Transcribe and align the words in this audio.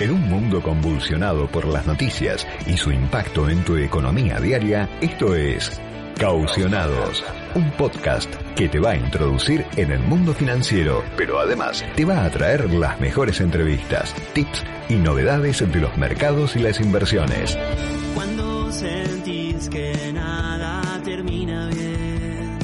En 0.00 0.10
un 0.10 0.28
mundo 0.28 0.60
convulsionado 0.60 1.46
por 1.46 1.66
las 1.66 1.86
noticias 1.86 2.46
y 2.66 2.76
su 2.76 2.90
impacto 2.90 3.48
en 3.48 3.64
tu 3.64 3.76
economía 3.76 4.40
diaria, 4.40 4.88
esto 5.00 5.34
es 5.36 5.80
Caucionados, 6.18 7.24
un 7.54 7.70
podcast 7.72 8.32
que 8.54 8.68
te 8.68 8.78
va 8.78 8.90
a 8.90 8.96
introducir 8.96 9.64
en 9.76 9.90
el 9.90 10.00
mundo 10.00 10.32
financiero, 10.32 11.02
pero 11.16 11.40
además 11.40 11.84
te 11.96 12.04
va 12.04 12.24
a 12.24 12.30
traer 12.30 12.72
las 12.72 13.00
mejores 13.00 13.40
entrevistas, 13.40 14.14
tips 14.32 14.62
y 14.88 14.94
novedades 14.94 15.60
de 15.60 15.80
los 15.80 15.96
mercados 15.96 16.54
y 16.56 16.60
las 16.60 16.80
inversiones. 16.80 17.58
Cuando 18.14 18.70
sentís 18.70 19.68
que 19.68 20.12
nada 20.12 21.00
termina 21.04 21.68
bien. 21.68 22.58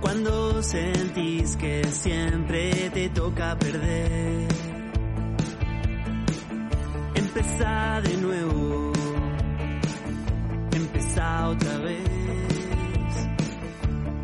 Cuando 0.00 0.51
sentís 0.62 1.56
que 1.56 1.82
siempre 1.90 2.90
te 2.90 3.08
toca 3.10 3.58
perder. 3.58 4.48
Empezá 7.14 8.00
de 8.02 8.16
nuevo. 8.18 8.92
Empezá 10.72 11.48
otra 11.48 11.78
vez. 11.78 12.08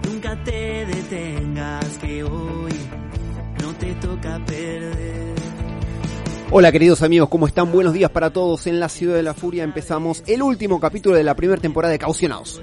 Nunca 0.08 0.42
te 0.44 0.86
detengas 0.86 1.98
que 1.98 2.22
hoy 2.22 2.72
no 3.62 3.74
te 3.74 3.94
toca 3.94 4.40
perder. 4.46 5.34
Hola 6.50 6.72
queridos 6.72 7.02
amigos, 7.02 7.28
¿cómo 7.28 7.46
están? 7.46 7.70
Buenos 7.70 7.92
días 7.92 8.10
para 8.10 8.30
todos. 8.30 8.66
En 8.66 8.80
la 8.80 8.88
Ciudad 8.88 9.16
de 9.16 9.22
la 9.22 9.34
Furia 9.34 9.64
empezamos 9.64 10.22
el 10.26 10.42
último 10.42 10.80
capítulo 10.80 11.16
de 11.16 11.24
la 11.24 11.34
primera 11.34 11.60
temporada 11.60 11.92
de 11.92 11.98
Caucionados. 11.98 12.62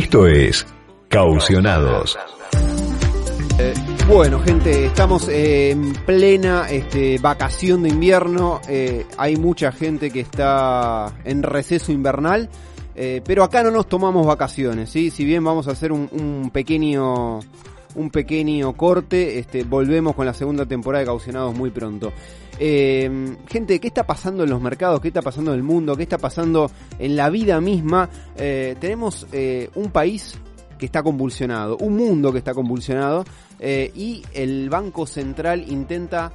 Esto 0.00 0.26
es 0.26 0.66
Caucionados. 1.10 2.18
Eh, 3.58 3.74
bueno, 4.08 4.40
gente, 4.40 4.86
estamos 4.86 5.28
en 5.28 5.92
plena 6.06 6.70
este, 6.70 7.18
vacación 7.18 7.82
de 7.82 7.90
invierno. 7.90 8.62
Eh, 8.66 9.04
hay 9.18 9.36
mucha 9.36 9.72
gente 9.72 10.10
que 10.10 10.20
está 10.20 11.12
en 11.24 11.42
receso 11.42 11.92
invernal. 11.92 12.48
eh, 12.96 13.20
pero 13.26 13.44
acá 13.44 13.62
no 13.62 13.70
nos 13.70 13.88
tomamos 13.88 14.26
vacaciones, 14.26 14.88
¿sí? 14.88 15.10
Si 15.10 15.26
bien 15.26 15.44
vamos 15.44 15.68
a 15.68 15.72
hacer 15.72 15.92
un, 15.92 16.08
un 16.12 16.50
pequeño 16.50 17.40
un 17.94 18.10
pequeño 18.10 18.72
corte, 18.74 19.38
este, 19.38 19.64
volvemos 19.64 20.14
con 20.14 20.24
la 20.24 20.32
segunda 20.32 20.64
temporada 20.64 21.00
de 21.00 21.06
Caucionados 21.06 21.54
muy 21.54 21.70
pronto. 21.70 22.10
Eh, 22.62 23.36
gente, 23.48 23.80
¿qué 23.80 23.88
está 23.88 24.06
pasando 24.06 24.44
en 24.44 24.50
los 24.50 24.60
mercados? 24.60 25.00
¿Qué 25.00 25.08
está 25.08 25.22
pasando 25.22 25.52
en 25.52 25.56
el 25.56 25.62
mundo? 25.62 25.96
¿Qué 25.96 26.02
está 26.02 26.18
pasando 26.18 26.70
en 26.98 27.16
la 27.16 27.30
vida 27.30 27.58
misma? 27.60 28.10
Eh, 28.36 28.76
tenemos 28.78 29.26
eh, 29.32 29.70
un 29.76 29.90
país 29.90 30.36
que 30.78 30.84
está 30.84 31.02
convulsionado, 31.02 31.78
un 31.78 31.96
mundo 31.96 32.30
que 32.32 32.38
está 32.38 32.52
convulsionado 32.52 33.24
eh, 33.58 33.90
y 33.94 34.22
el 34.34 34.68
Banco 34.68 35.06
Central 35.06 35.64
intenta 35.72 36.32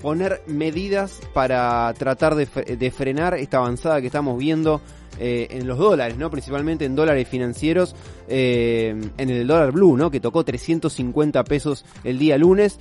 poner 0.00 0.42
medidas 0.46 1.20
para 1.34 1.92
tratar 1.98 2.34
de, 2.34 2.48
fre- 2.48 2.76
de 2.78 2.90
frenar 2.90 3.34
esta 3.34 3.58
avanzada 3.58 4.00
que 4.00 4.06
estamos 4.06 4.38
viendo 4.38 4.80
en 5.20 5.66
los 5.66 5.76
dólares, 5.78 6.16
¿no? 6.16 6.30
Principalmente 6.30 6.84
en 6.84 6.94
dólares 6.94 7.26
financieros, 7.26 7.96
en 8.28 9.10
el 9.16 9.46
dólar 9.48 9.72
blue, 9.72 9.96
¿no? 9.96 10.12
Que 10.12 10.20
tocó 10.20 10.44
350 10.44 11.42
pesos 11.42 11.84
el 12.04 12.20
día 12.20 12.38
lunes. 12.38 12.78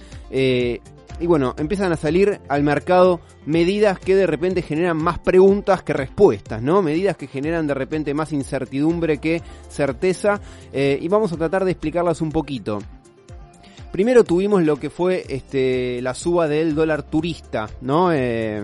Y 1.19 1.25
bueno, 1.25 1.55
empiezan 1.57 1.91
a 1.91 1.97
salir 1.97 2.39
al 2.47 2.63
mercado 2.63 3.22
medidas 3.45 4.00
que 4.00 4.16
de 4.16 4.28
repente 4.28 4.61
generan 4.61 4.97
más 4.97 5.19
preguntas 5.19 5.81
que 5.83 5.94
respuestas, 5.94 6.61
¿no? 6.61 6.81
Medidas 6.81 7.17
que 7.17 7.28
generan 7.28 7.66
de 7.66 7.73
repente 7.73 8.13
más 8.13 8.31
incertidumbre 8.33 9.17
que 9.17 9.41
certeza. 9.69 10.39
eh, 10.73 10.97
y 11.01 11.07
vamos 11.07 11.31
a 11.33 11.38
tratar 11.38 11.66
de 11.66 11.72
explicarlas 11.72 12.22
un 12.22 12.31
poquito. 12.31 12.79
Primero 13.91 14.23
tuvimos 14.23 14.63
lo 14.63 14.77
que 14.77 14.89
fue 14.89 15.25
este, 15.27 16.01
la 16.01 16.13
suba 16.13 16.47
del 16.47 16.75
dólar 16.75 17.03
turista, 17.03 17.69
¿no? 17.81 18.11
Eh, 18.13 18.61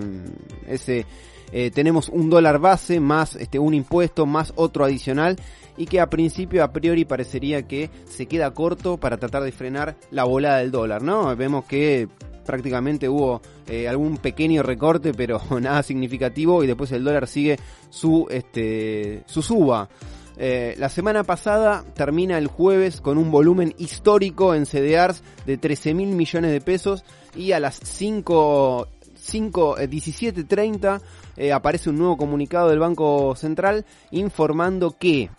ese, 0.68 1.06
eh, 1.52 1.72
tenemos 1.72 2.10
un 2.10 2.30
dólar 2.30 2.60
base 2.60 3.00
más 3.00 3.36
este, 3.36 3.58
un 3.58 3.74
impuesto 3.74 4.26
más 4.26 4.54
otro 4.56 4.86
adicional 4.86 5.38
y 5.78 5.86
que 5.86 6.00
a 6.00 6.10
principio 6.10 6.64
a 6.64 6.72
priori 6.72 7.06
parecería 7.06 7.64
que 7.64 7.90
se 8.06 8.26
queda 8.26 8.54
corto 8.54 8.98
para 8.98 9.18
tratar 9.18 9.44
de 9.44 9.52
frenar 9.52 9.96
la 10.12 10.24
volada 10.24 10.58
del 10.58 10.72
dólar, 10.72 11.02
¿no? 11.02 11.36
Vemos 11.36 11.66
que 11.66 12.10
prácticamente 12.46 13.10
hubo 13.10 13.42
eh, 13.68 13.88
algún 13.88 14.18
pequeño 14.18 14.64
recorte 14.64 15.14
pero 15.14 15.42
nada 15.62 15.84
significativo 15.84 16.64
y 16.64 16.68
después 16.68 16.92
el 16.92 17.04
dólar 17.04 17.28
sigue 17.28 17.58
su, 17.90 18.28
este, 18.30 19.24
su 19.26 19.42
suba. 19.42 19.90
Eh, 20.36 20.74
la 20.80 20.90
semana 20.90 21.24
pasada 21.24 21.84
termina 21.94 22.38
el 22.40 22.48
jueves 22.48 23.02
con 23.02 23.20
un 23.20 23.30
volumen 23.30 23.76
histórico 23.78 24.56
en 24.56 24.66
CDRs 24.66 25.22
de 25.46 25.58
13 25.58 25.94
mil 25.94 26.10
millones 26.10 26.52
de 26.52 26.60
pesos 26.60 27.04
y 27.36 27.52
a 27.52 27.60
las 27.60 27.80
5, 27.84 28.88
5 29.16 29.78
eh, 29.78 29.90
17.30 29.90 31.02
eh, 31.38 31.52
aparece 31.52 31.92
un 31.92 32.00
nuevo 32.00 32.18
comunicado 32.18 32.70
del 32.70 32.80
Banco 32.80 33.36
Central 33.36 33.86
informando 34.10 34.96
que 34.98 35.30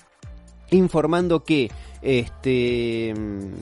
informando 0.71 1.43
que 1.43 1.71
este 2.01 3.15
mm, 3.15 3.53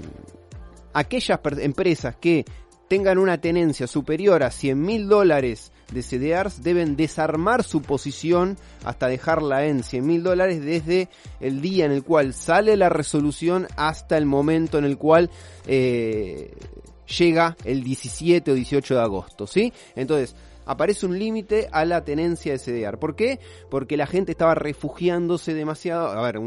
aquellas 0.93 1.41
empresas 1.61 2.15
que 2.17 2.45
tengan 2.93 3.17
una 3.17 3.41
tenencia 3.41 3.87
superior 3.87 4.43
a 4.43 4.51
100 4.51 4.79
mil 4.79 5.09
dólares 5.09 5.73
de 5.95 6.03
CDRs 6.03 6.63
deben 6.63 6.95
desarmar 6.95 7.65
su 7.65 7.81
posición 7.81 8.59
hasta 8.85 9.09
dejarla 9.09 9.65
en 9.65 9.83
100 9.83 10.07
mil 10.07 10.23
dólares 10.23 10.63
desde 10.63 11.09
el 11.41 11.63
día 11.63 11.87
en 11.87 11.93
el 11.93 12.05
cual 12.05 12.35
sale 12.35 12.77
la 12.77 12.91
resolución 12.91 13.67
hasta 13.79 14.19
el 14.19 14.27
momento 14.27 14.77
en 14.77 14.85
el 14.85 14.99
cual 14.99 15.31
eh, 15.67 16.55
llega 17.19 17.57
el 17.65 17.83
17 17.83 18.51
o 18.51 18.55
18 18.55 18.95
de 18.95 19.01
agosto, 19.01 19.47
¿sí? 19.47 19.73
Entonces, 19.97 20.37
aparece 20.67 21.07
un 21.07 21.19
límite 21.19 21.69
a 21.73 21.87
la 21.87 22.05
tenencia 22.05 22.53
de 22.53 22.59
CDR. 22.59 22.99
¿Por 22.99 23.17
qué? 23.17 23.41
Porque 23.71 23.97
la 23.97 24.07
gente 24.07 24.33
estaba 24.33 24.55
refugiándose 24.55 25.55
demasiado. 25.55 26.09
A 26.09 26.31
ver, 26.31 26.39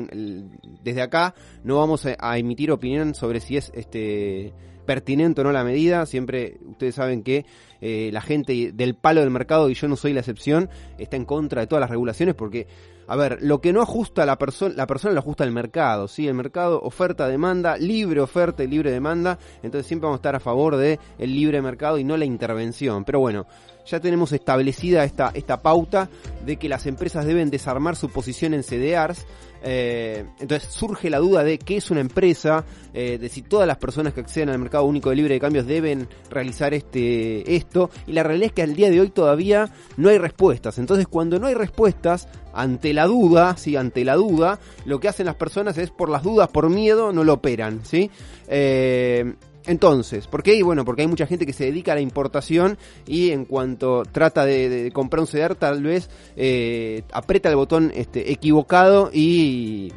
desde 0.84 1.02
acá 1.02 1.34
no 1.64 1.78
vamos 1.78 2.06
a 2.06 2.38
emitir 2.38 2.72
opinión 2.72 3.16
sobre 3.16 3.40
si 3.40 3.58
es 3.58 3.72
este 3.74 4.54
pertinente 4.85 5.41
o 5.41 5.44
no 5.44 5.51
la 5.51 5.63
medida. 5.63 6.06
Siempre 6.06 6.57
ustedes 6.66 6.96
saben 6.96 7.23
que 7.23 7.46
eh, 7.81 8.09
la 8.13 8.22
gente 8.22 8.72
del 8.73 8.96
palo 8.96 9.22
del 9.22 9.29
mercado, 9.29 9.69
y 9.69 9.73
yo 9.73 9.88
no 9.88 9.96
soy 9.96 10.13
la 10.13 10.22
excepción, 10.22 10.69
está 10.97 11.18
en 11.18 11.25
contra 11.25 11.62
de 11.62 11.68
todas 11.68 11.81
las 11.81 11.90
regulaciones 11.90 12.35
porque, 12.35 12.67
a 13.08 13.16
ver, 13.16 13.40
lo 13.41 13.61
que 13.61 13.73
no 13.73 13.82
ajusta 13.82 14.26
la 14.26 14.37
persona, 14.37 14.73
la 14.76 14.87
persona 14.87 15.14
lo 15.14 15.20
ajusta 15.20 15.43
al 15.43 15.52
mercado, 15.52 16.08
¿sí? 16.08 16.28
El 16.28 16.34
mercado, 16.34 16.82
oferta, 16.82 17.28
demanda, 17.28 17.78
libre 17.78 18.22
oferta 18.22 18.64
y 18.64 18.67
libre 18.67 18.91
demanda. 18.91 19.37
Entonces 19.61 19.87
siempre 19.87 20.08
vamos 20.08 20.17
a 20.17 20.22
estar 20.22 20.35
a 20.35 20.40
favor 20.40 20.78
de 20.78 20.99
el 21.17 21.34
libre 21.34 21.61
mercado 21.61 21.97
y 21.97 22.03
no 22.03 22.17
la 22.17 22.26
intervención. 22.26 23.03
Pero 23.03 23.20
bueno, 23.20 23.46
ya 23.85 23.99
tenemos 23.99 24.31
establecida 24.31 25.03
esta, 25.03 25.31
esta 25.34 25.61
pauta 25.61 26.09
de 26.46 26.58
que 26.58 26.70
las 26.70 26.85
empresas 26.85 27.26
deben 27.26 27.49
desarmar 27.49 27.96
su 27.96 28.09
posición 28.09 28.53
en 28.53 28.64
CDRs. 28.64 29.26
Eh, 29.67 30.26
entonces 30.40 30.70
surge 30.72 31.09
la 31.09 31.17
duda 31.17 31.44
de 31.44 31.58
qué 31.58 31.78
es 31.78 31.90
una 31.90 32.00
empresa, 32.00 32.64
eh, 32.94 33.17
de 33.17 33.29
si 33.29 33.41
todas 33.41 33.67
las 33.67 33.78
personas 33.78 34.14
que 34.14 34.22
acceden 34.22 34.50
al 34.50 34.59
mercado 34.59 34.85
único 34.85 35.09
de 35.09 35.16
libre 35.16 35.34
de 35.34 35.40
cambios 35.40 35.66
deben 35.66 36.08
realizar 36.29 36.76
este 36.76 37.56
esto. 37.56 37.90
Y 38.06 38.14
la 38.14 38.22
realidad 38.22 38.47
es 38.47 38.53
que 38.53 38.62
al 38.62 38.76
día 38.76 38.91
de 38.91 39.02
hoy 39.02 39.09
todavía 39.09 39.73
no 39.97 40.09
hay 40.09 40.20
respuestas. 40.20 40.78
Entonces 40.78 41.08
cuando 41.08 41.40
no 41.40 41.47
hay 41.47 41.56
respuestas, 41.56 42.28
ante 42.53 42.94
la 42.94 43.08
duda, 43.08 43.58
sí, 43.58 43.76
ante 43.76 44.06
la 44.06 44.16
duda, 44.16 44.59
lo 44.85 45.00
que 45.00 45.08
hacen 45.08 45.26
las 45.26 45.35
personas 45.35 45.79
es 45.79 45.90
por 45.90 46.09
las 46.09 46.22
dudas, 46.22 46.47
por 46.50 46.70
miedo, 46.70 47.12
no 47.12 47.23
lo 47.23 47.34
operan, 47.34 47.82
¿sí? 47.84 48.12
Eh, 48.47 49.34
entonces, 49.67 50.28
¿por 50.28 50.44
qué? 50.44 50.56
Y 50.56 50.62
bueno, 50.62 50.85
porque 50.85 51.02
hay 51.02 51.08
mucha 51.08 51.26
gente 51.26 51.46
que 51.46 51.53
se 51.53 51.66
dedica 51.66 51.94
a 51.94 51.96
la 51.96 52.02
importación 52.02 52.78
y 53.08 53.32
en 53.32 53.46
cuanto 53.46 54.03
trata 54.12 54.46
de, 54.46 54.91
comprar 54.94 55.22
un 55.22 55.28
CDR, 55.28 55.56
tal 55.56 55.82
vez 55.82 56.09
eh, 56.35 57.03
aprieta 57.12 57.50
el 57.50 57.56
botón 57.56 57.91
este, 57.96 58.32
equivocado 58.32 59.09
y 59.12 59.91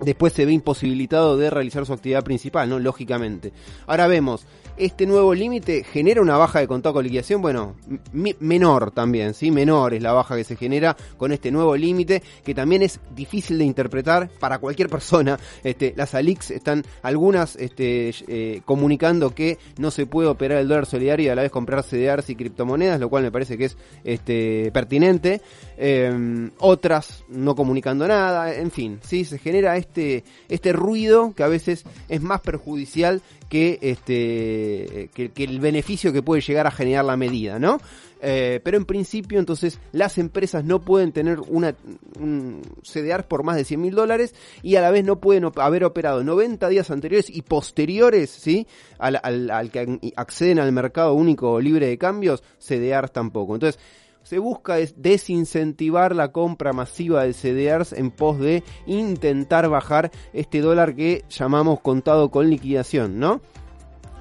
después 0.00 0.32
se 0.32 0.44
ve 0.44 0.52
imposibilitado 0.52 1.36
de 1.36 1.50
realizar 1.50 1.86
su 1.86 1.92
actividad 1.92 2.24
principal, 2.24 2.68
¿no? 2.68 2.78
Lógicamente. 2.78 3.52
Ahora 3.86 4.08
vemos, 4.08 4.46
este 4.76 5.06
nuevo 5.06 5.34
límite 5.34 5.84
genera 5.84 6.20
una 6.20 6.36
baja 6.36 6.60
de 6.60 6.68
contado 6.68 6.94
con 6.94 7.04
liquidación, 7.04 7.42
bueno, 7.42 7.76
menor 8.12 8.90
también, 8.90 9.34
¿sí? 9.34 9.50
Menor 9.50 9.94
es 9.94 10.02
la 10.02 10.12
baja 10.12 10.36
que 10.36 10.44
se 10.44 10.56
genera 10.56 10.96
con 11.16 11.32
este 11.32 11.50
nuevo 11.50 11.76
límite, 11.76 12.22
que 12.44 12.54
también 12.54 12.82
es 12.82 13.00
difícil 13.14 13.58
de 13.58 13.64
interpretar 13.64 14.28
para 14.40 14.58
cualquier 14.58 14.88
persona. 14.88 15.38
Este, 15.64 15.94
las 15.96 16.14
ALIX 16.14 16.50
están 16.50 16.84
algunas 17.02 17.56
este, 17.56 18.12
eh, 18.28 18.62
comunicando 18.64 19.34
que 19.34 19.58
no 19.78 19.90
se 19.90 20.06
puede 20.06 20.28
operar 20.28 20.58
el 20.58 20.68
dólar 20.68 20.86
solidario 20.86 21.26
y 21.26 21.28
a 21.28 21.34
la 21.34 21.42
vez 21.42 21.50
comprar 21.50 21.82
CDRs 21.82 22.30
y 22.30 22.36
criptomonedas, 22.36 23.00
lo 23.00 23.08
cual 23.08 23.22
me 23.22 23.32
parece 23.32 23.56
que 23.58 23.66
es 23.66 23.76
este, 24.04 24.70
pertinente. 24.72 25.40
Eh, 25.78 26.50
otras 26.58 27.24
no 27.28 27.54
comunicando 27.54 28.08
nada, 28.08 28.54
en 28.54 28.70
fin, 28.70 28.98
sí, 29.02 29.24
se 29.26 29.38
genera 29.38 29.76
este, 29.76 30.24
este 30.48 30.72
ruido 30.72 31.34
que 31.34 31.42
a 31.42 31.48
veces 31.48 31.84
es 32.08 32.22
más 32.22 32.40
perjudicial 32.40 33.20
que 33.50 33.78
este 33.82 35.10
que, 35.14 35.44
el 35.44 35.60
beneficio 35.60 36.12
que 36.12 36.22
puede 36.22 36.40
llegar 36.40 36.66
a 36.66 36.70
generar 36.70 37.04
la 37.04 37.16
medida, 37.16 37.58
¿no? 37.58 37.78
Eh, 38.22 38.60
pero 38.64 38.78
en 38.78 38.86
principio, 38.86 39.38
entonces, 39.38 39.78
las 39.92 40.16
empresas 40.16 40.64
no 40.64 40.80
pueden 40.80 41.12
tener 41.12 41.38
una, 41.40 41.74
un 42.18 42.62
CDR 42.82 43.24
por 43.24 43.44
más 43.44 43.56
de 43.56 43.64
100 43.64 43.80
mil 43.80 43.94
dólares 43.94 44.34
y 44.62 44.76
a 44.76 44.80
la 44.80 44.90
vez 44.90 45.04
no 45.04 45.20
pueden 45.20 45.44
haber 45.56 45.84
operado 45.84 46.24
90 46.24 46.66
días 46.70 46.90
anteriores 46.90 47.28
y 47.28 47.42
posteriores, 47.42 48.30
¿sí? 48.30 48.66
Al, 48.98 49.20
al- 49.22 49.50
al 49.50 49.70
que 49.70 50.12
acceden 50.16 50.58
al 50.58 50.72
mercado 50.72 51.12
único 51.12 51.60
libre 51.60 51.86
de 51.88 51.98
cambios, 51.98 52.42
CDRs 52.58 53.12
tampoco. 53.12 53.54
Entonces, 53.54 53.78
se 54.26 54.40
busca 54.40 54.80
es 54.80 55.00
desincentivar 55.00 56.12
la 56.12 56.32
compra 56.32 56.72
masiva 56.72 57.22
de 57.22 57.32
CDRs 57.32 57.92
en 57.92 58.10
pos 58.10 58.40
de 58.40 58.64
intentar 58.84 59.68
bajar 59.68 60.10
este 60.32 60.60
dólar 60.60 60.96
que 60.96 61.24
llamamos 61.30 61.78
contado 61.78 62.28
con 62.32 62.50
liquidación, 62.50 63.20
¿no? 63.20 63.40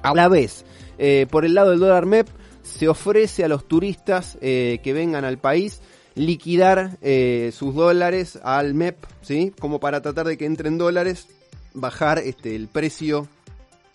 A 0.04 0.13
la 0.13 0.28
vez, 0.28 0.63
eh, 1.00 1.25
por 1.31 1.44
el 1.44 1.56
lado 1.56 1.72
del 1.72 1.80
dólar 1.80 2.06
MEP, 2.06 2.28
se 2.62 2.88
ofrece 2.88 3.44
a 3.44 3.48
los 3.48 3.68
turistas 3.68 4.38
eh, 4.42 4.80
que 4.84 4.94
vengan 4.94 5.25
al 5.25 5.40
país 5.40 5.81
liquidar 6.13 7.00
eh, 7.01 7.50
sus 7.51 7.74
dólares 7.74 8.40
al 8.44 8.75
MEP, 8.75 9.04
¿sí? 9.24 9.54
Como 9.60 9.80
para 9.80 10.04
tratar 10.04 10.28
de 10.28 10.38
que 10.38 10.46
entren 10.46 10.78
dólares, 10.78 11.28
bajar 11.74 12.19
este, 12.19 12.56
el 12.56 12.68
precio 12.68 13.28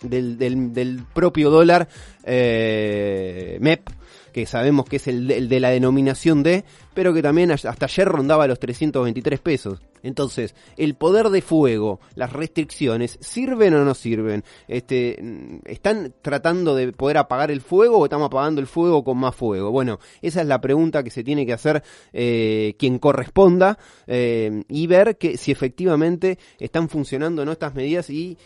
del, 0.03 0.39
del, 0.39 1.05
propio 1.15 1.51
dólar 1.51 1.87
MEP, 2.27 3.89
que 4.31 4.47
sabemos 4.47 4.87
que 4.87 4.97
es 4.97 5.09
el 5.09 5.27
de, 5.27 5.47
de 5.47 5.61
la 5.61 5.71
denominación 5.71 6.43
D, 6.43 6.65
pero 6.95 7.13
que 7.15 7.23
también 7.23 7.51
hasta 7.51 7.85
ayer 7.85 8.09
rondaba 8.09 8.47
los 8.47 8.59
323 8.59 9.41
pesos. 9.41 9.81
Entonces, 10.03 10.55
el 10.77 10.95
poder 10.95 11.29
de 11.29 11.43
fuego, 11.43 12.01
las 12.15 12.33
restricciones, 12.33 13.19
¿sirven 13.21 13.75
o 13.75 13.85
no 13.85 13.95
sirven? 13.95 14.45
Este, 14.69 15.19
¿Están 15.65 16.15
tratando 16.23 16.75
de 16.75 16.93
poder 16.93 17.19
apagar 17.19 17.51
el 17.51 17.61
fuego 17.61 17.99
o 17.99 18.05
estamos 18.05 18.27
apagando 18.27 18.61
el 18.61 18.67
fuego 18.67 19.05
con 19.05 19.19
más 19.19 19.35
fuego? 19.35 19.71
Bueno, 19.71 19.99
esa 20.23 20.41
es 20.41 20.47
la 20.47 20.61
pregunta 20.61 21.03
que 21.03 21.11
se 21.11 21.25
tiene 21.25 21.47
que 21.47 21.53
hacer 21.53 21.83
eh, 22.13 22.75
quien 22.79 22.99
corresponda 22.99 23.79
eh, 24.07 24.63
y 24.69 24.87
ver 24.87 25.17
que 25.19 25.37
si 25.37 25.53
efectivamente 25.53 26.39
están 26.59 26.89
funcionando 26.89 27.43
o 27.43 27.45
no 27.45 27.53
estas 27.53 27.75
medidas 27.75 28.11
y 28.11 28.39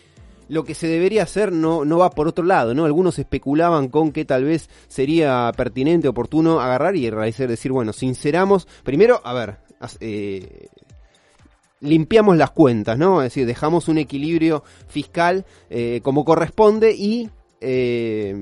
lo 0.49 0.65
que 0.65 0.75
se 0.75 0.87
debería 0.87 1.23
hacer 1.23 1.53
no, 1.53 1.85
no 1.85 1.99
va 1.99 2.11
por 2.11 2.29
otro 2.29 2.45
lado, 2.45 2.75
¿no? 2.75 2.85
Algunos 2.85 3.19
especulaban 3.19 3.89
con 3.89 4.13
que 4.13 4.25
tal 4.25 4.45
vez 4.45 4.69
sería 4.89 5.53
pertinente, 5.57 6.09
oportuno 6.09 6.61
agarrar 6.61 6.97
y 6.97 7.09
realizar, 7.11 7.49
decir, 7.49 7.73
bueno, 7.73 7.93
sinceramos, 7.93 8.67
primero, 8.83 9.21
a 9.25 9.33
ver, 9.33 9.59
eh, 10.01 10.69
limpiamos 11.81 12.37
las 12.37 12.51
cuentas, 12.51 12.99
¿no? 12.99 13.23
Es 13.23 13.27
decir, 13.27 13.47
dejamos 13.47 13.89
un 13.89 13.99
equilibrio 13.99 14.65
fiscal 14.89 15.45
eh, 15.71 16.01
como 16.03 16.25
corresponde 16.25 16.93
y 16.93 17.31
eh, 17.61 18.37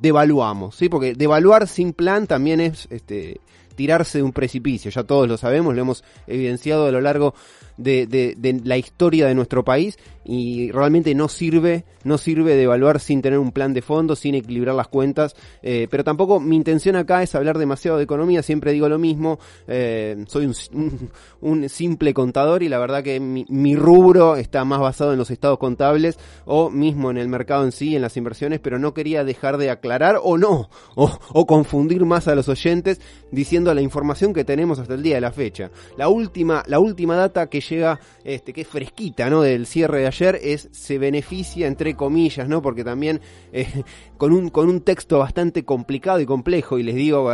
devaluamos, 0.00 0.76
¿sí? 0.76 0.88
Porque 0.88 1.14
devaluar 1.14 1.68
sin 1.68 1.92
plan 1.92 2.26
también 2.26 2.60
es 2.60 2.86
este, 2.90 3.40
tirarse 3.74 4.18
de 4.18 4.24
un 4.24 4.32
precipicio, 4.32 4.90
ya 4.90 5.04
todos 5.04 5.28
lo 5.28 5.36
sabemos, 5.36 5.74
lo 5.74 5.82
hemos 5.82 6.04
evidenciado 6.26 6.86
a 6.86 6.90
lo 6.90 7.00
largo 7.00 7.34
de, 7.76 8.60
la 8.64 8.76
historia 8.76 9.26
de 9.26 9.34
nuestro 9.34 9.64
país 9.64 9.98
y 10.24 10.70
realmente 10.70 11.14
no 11.14 11.28
sirve, 11.28 11.84
no 12.02 12.16
sirve 12.16 12.56
de 12.56 12.62
evaluar 12.62 12.98
sin 12.98 13.20
tener 13.20 13.38
un 13.38 13.52
plan 13.52 13.74
de 13.74 13.82
fondo, 13.82 14.16
sin 14.16 14.34
equilibrar 14.34 14.74
las 14.74 14.88
cuentas, 14.88 15.36
eh, 15.62 15.86
pero 15.90 16.02
tampoco 16.02 16.40
mi 16.40 16.56
intención 16.56 16.96
acá 16.96 17.22
es 17.22 17.34
hablar 17.34 17.58
demasiado 17.58 17.98
de 17.98 18.04
economía, 18.04 18.42
siempre 18.42 18.72
digo 18.72 18.88
lo 18.88 18.98
mismo, 18.98 19.38
eh, 19.68 20.24
soy 20.26 20.46
un, 21.40 21.68
simple 21.68 22.14
contador 22.14 22.62
y 22.62 22.68
la 22.68 22.78
verdad 22.78 23.02
que 23.02 23.20
mi, 23.20 23.44
mi 23.48 23.76
rubro 23.76 24.36
está 24.36 24.64
más 24.64 24.80
basado 24.80 25.12
en 25.12 25.18
los 25.18 25.30
estados 25.30 25.58
contables 25.58 26.18
o 26.46 26.70
mismo 26.70 27.10
en 27.10 27.18
el 27.18 27.28
mercado 27.28 27.64
en 27.64 27.72
sí, 27.72 27.94
en 27.94 28.02
las 28.02 28.16
inversiones, 28.16 28.60
pero 28.60 28.78
no 28.78 28.94
quería 28.94 29.24
dejar 29.24 29.58
de 29.58 29.70
aclarar 29.70 30.18
o 30.22 30.38
no, 30.38 30.70
o, 30.94 31.18
o 31.32 31.46
confundir 31.46 32.04
más 32.04 32.28
a 32.28 32.34
los 32.34 32.48
oyentes 32.48 33.00
diciendo 33.30 33.74
la 33.74 33.82
información 33.82 34.32
que 34.32 34.44
tenemos 34.44 34.78
hasta 34.78 34.94
el 34.94 35.02
día 35.02 35.16
de 35.16 35.20
la 35.20 35.32
fecha. 35.32 35.70
La 35.96 36.08
última, 36.08 36.62
la 36.66 36.78
última 36.78 37.16
data 37.16 37.48
que 37.48 37.60
llega, 37.68 38.00
este, 38.24 38.52
que 38.52 38.62
es 38.62 38.68
fresquita, 38.68 39.28
¿no? 39.30 39.42
Del 39.42 39.66
cierre 39.66 40.00
de 40.00 40.06
ayer 40.06 40.38
es 40.42 40.68
se 40.72 40.98
beneficia 40.98 41.66
entre 41.66 41.94
comillas, 41.94 42.48
¿no? 42.48 42.62
Porque 42.62 42.84
también 42.84 43.20
eh, 43.52 43.66
con 44.16 44.32
un 44.32 44.50
con 44.50 44.68
un 44.68 44.80
texto 44.80 45.18
bastante 45.18 45.64
complicado 45.64 46.20
y 46.20 46.26
complejo 46.26 46.78
y 46.78 46.82
les 46.82 46.94
digo 46.94 47.30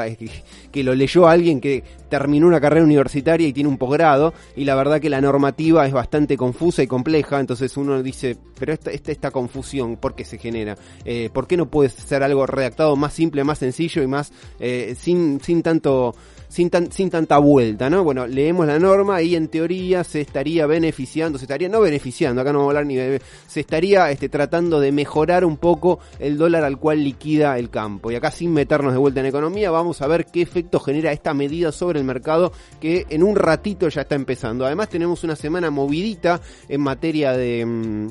que, 0.72 0.82
lo 0.82 0.94
leyó 0.94 1.28
alguien 1.28 1.60
que 1.60 1.84
terminó 2.08 2.46
una 2.46 2.60
carrera 2.60 2.84
universitaria 2.84 3.46
y 3.46 3.52
tiene 3.52 3.68
un 3.68 3.78
posgrado 3.78 4.32
y 4.56 4.64
la 4.64 4.74
verdad 4.74 5.00
que 5.00 5.10
la 5.10 5.20
normativa 5.20 5.86
es 5.86 5.92
bastante 5.92 6.36
confusa 6.36 6.82
y 6.82 6.86
compleja, 6.86 7.38
entonces 7.38 7.76
uno 7.76 8.02
dice, 8.02 8.36
pero 8.58 8.72
esta 8.72 8.90
esta, 8.90 9.12
esta 9.12 9.30
confusión, 9.30 9.96
¿por 9.96 10.14
qué 10.14 10.24
se 10.24 10.38
genera? 10.38 10.76
Eh, 11.04 11.30
¿Por 11.32 11.46
qué 11.46 11.56
no 11.56 11.66
puede 11.66 11.90
ser 11.90 12.22
algo 12.22 12.46
redactado 12.46 12.96
más 12.96 13.12
simple, 13.12 13.44
más 13.44 13.58
sencillo 13.58 14.02
y 14.02 14.06
más 14.06 14.32
eh, 14.58 14.94
sin 14.98 15.40
sin 15.40 15.62
tanto 15.62 16.14
sin, 16.50 16.68
tan, 16.68 16.90
sin 16.90 17.08
tanta 17.10 17.38
vuelta, 17.38 17.88
¿no? 17.88 18.02
Bueno, 18.02 18.26
leemos 18.26 18.66
la 18.66 18.78
norma 18.78 19.22
y 19.22 19.36
en 19.36 19.48
teoría 19.48 20.02
se 20.02 20.20
estaría 20.20 20.66
beneficiando, 20.66 21.38
se 21.38 21.44
estaría 21.44 21.68
no 21.68 21.80
beneficiando, 21.80 22.42
acá 22.42 22.52
no 22.52 22.58
vamos 22.58 22.74
a 22.74 22.78
hablar 22.78 22.86
ni 22.86 22.96
de, 22.96 23.22
se 23.46 23.60
estaría 23.60 24.10
este, 24.10 24.28
tratando 24.28 24.80
de 24.80 24.90
mejorar 24.90 25.44
un 25.44 25.56
poco 25.56 26.00
el 26.18 26.36
dólar 26.36 26.64
al 26.64 26.78
cual 26.78 27.04
liquida 27.04 27.56
el 27.56 27.70
campo. 27.70 28.10
Y 28.10 28.16
acá 28.16 28.32
sin 28.32 28.52
meternos 28.52 28.92
de 28.92 28.98
vuelta 28.98 29.20
en 29.20 29.26
economía, 29.26 29.70
vamos 29.70 30.02
a 30.02 30.08
ver 30.08 30.26
qué 30.26 30.42
efecto 30.42 30.80
genera 30.80 31.12
esta 31.12 31.32
medida 31.34 31.70
sobre 31.70 32.00
el 32.00 32.04
mercado 32.04 32.52
que 32.80 33.06
en 33.08 33.22
un 33.22 33.36
ratito 33.36 33.88
ya 33.88 34.02
está 34.02 34.16
empezando. 34.16 34.66
Además 34.66 34.88
tenemos 34.88 35.22
una 35.22 35.36
semana 35.36 35.70
movidita 35.70 36.40
en 36.68 36.80
materia 36.80 37.32
de... 37.32 37.64
mm, 37.64 38.08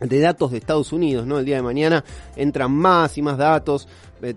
de 0.00 0.18
datos 0.18 0.50
de 0.50 0.58
Estados 0.58 0.92
Unidos, 0.92 1.26
¿no? 1.26 1.38
El 1.38 1.44
día 1.44 1.56
de 1.56 1.62
mañana 1.62 2.04
entran 2.36 2.72
más 2.72 3.16
y 3.18 3.22
más 3.22 3.38
datos. 3.38 3.88
Eh, 4.22 4.34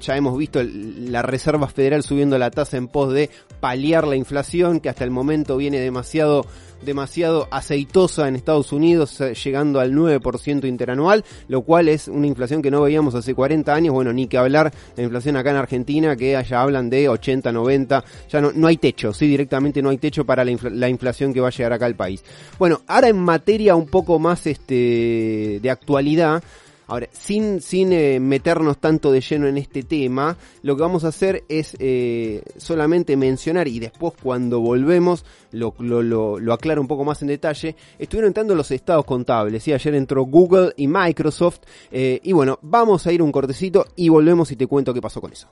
ya 0.00 0.16
hemos 0.16 0.36
visto 0.36 0.60
la 0.62 1.22
Reserva 1.22 1.68
Federal 1.68 2.02
subiendo 2.02 2.36
la 2.38 2.50
tasa 2.50 2.76
en 2.76 2.88
pos 2.88 3.12
de 3.12 3.30
paliar 3.60 4.06
la 4.06 4.16
inflación, 4.16 4.80
que 4.80 4.88
hasta 4.88 5.04
el 5.04 5.10
momento 5.10 5.56
viene 5.56 5.78
demasiado 5.78 6.44
demasiado 6.84 7.46
aceitosa 7.50 8.26
en 8.26 8.36
Estados 8.36 8.72
Unidos, 8.72 9.20
eh, 9.20 9.34
llegando 9.34 9.80
al 9.80 9.92
9% 9.92 10.66
interanual, 10.66 11.26
lo 11.46 11.60
cual 11.60 11.90
es 11.90 12.08
una 12.08 12.26
inflación 12.26 12.62
que 12.62 12.70
no 12.70 12.80
veíamos 12.80 13.14
hace 13.14 13.34
40 13.34 13.74
años, 13.74 13.92
bueno, 13.92 14.14
ni 14.14 14.26
que 14.26 14.38
hablar 14.38 14.72
de 14.96 15.02
inflación 15.02 15.36
acá 15.36 15.50
en 15.50 15.56
Argentina, 15.56 16.16
que 16.16 16.36
allá 16.36 16.62
hablan 16.62 16.88
de 16.88 17.10
80, 17.10 17.52
90, 17.52 18.02
ya 18.30 18.40
no, 18.40 18.52
no 18.54 18.66
hay 18.66 18.78
techo, 18.78 19.12
sí, 19.12 19.26
directamente 19.26 19.82
no 19.82 19.90
hay 19.90 19.98
techo 19.98 20.24
para 20.24 20.42
la, 20.42 20.52
infla- 20.52 20.70
la 20.70 20.88
inflación 20.88 21.34
que 21.34 21.42
va 21.42 21.48
a 21.48 21.50
llegar 21.50 21.74
acá 21.74 21.84
al 21.84 21.96
país. 21.96 22.24
Bueno, 22.58 22.80
ahora 22.86 23.08
en 23.08 23.18
materia 23.18 23.76
un 23.76 23.86
poco 23.86 24.18
más 24.18 24.46
este 24.46 25.58
de 25.60 25.70
actualidad, 25.70 26.42
Ahora, 26.90 27.08
sin, 27.12 27.60
sin 27.60 27.92
eh, 27.92 28.18
meternos 28.18 28.78
tanto 28.78 29.12
de 29.12 29.20
lleno 29.20 29.46
en 29.46 29.56
este 29.58 29.84
tema, 29.84 30.36
lo 30.62 30.74
que 30.74 30.82
vamos 30.82 31.04
a 31.04 31.08
hacer 31.08 31.44
es 31.48 31.76
eh, 31.78 32.42
solamente 32.56 33.16
mencionar 33.16 33.68
y 33.68 33.78
después 33.78 34.14
cuando 34.20 34.58
volvemos 34.58 35.24
lo, 35.52 35.72
lo, 35.78 36.02
lo, 36.02 36.40
lo 36.40 36.52
aclaro 36.52 36.80
un 36.80 36.88
poco 36.88 37.04
más 37.04 37.22
en 37.22 37.28
detalle. 37.28 37.76
Estuvieron 37.96 38.30
entrando 38.30 38.56
los 38.56 38.72
estados 38.72 39.04
contables, 39.04 39.62
¿sí? 39.62 39.72
ayer 39.72 39.94
entró 39.94 40.24
Google 40.24 40.72
y 40.76 40.88
Microsoft 40.88 41.60
eh, 41.92 42.18
y 42.24 42.32
bueno, 42.32 42.58
vamos 42.60 43.06
a 43.06 43.12
ir 43.12 43.22
un 43.22 43.30
cortecito 43.30 43.86
y 43.94 44.08
volvemos 44.08 44.50
y 44.50 44.56
te 44.56 44.66
cuento 44.66 44.92
qué 44.92 45.00
pasó 45.00 45.20
con 45.20 45.32
eso. 45.32 45.46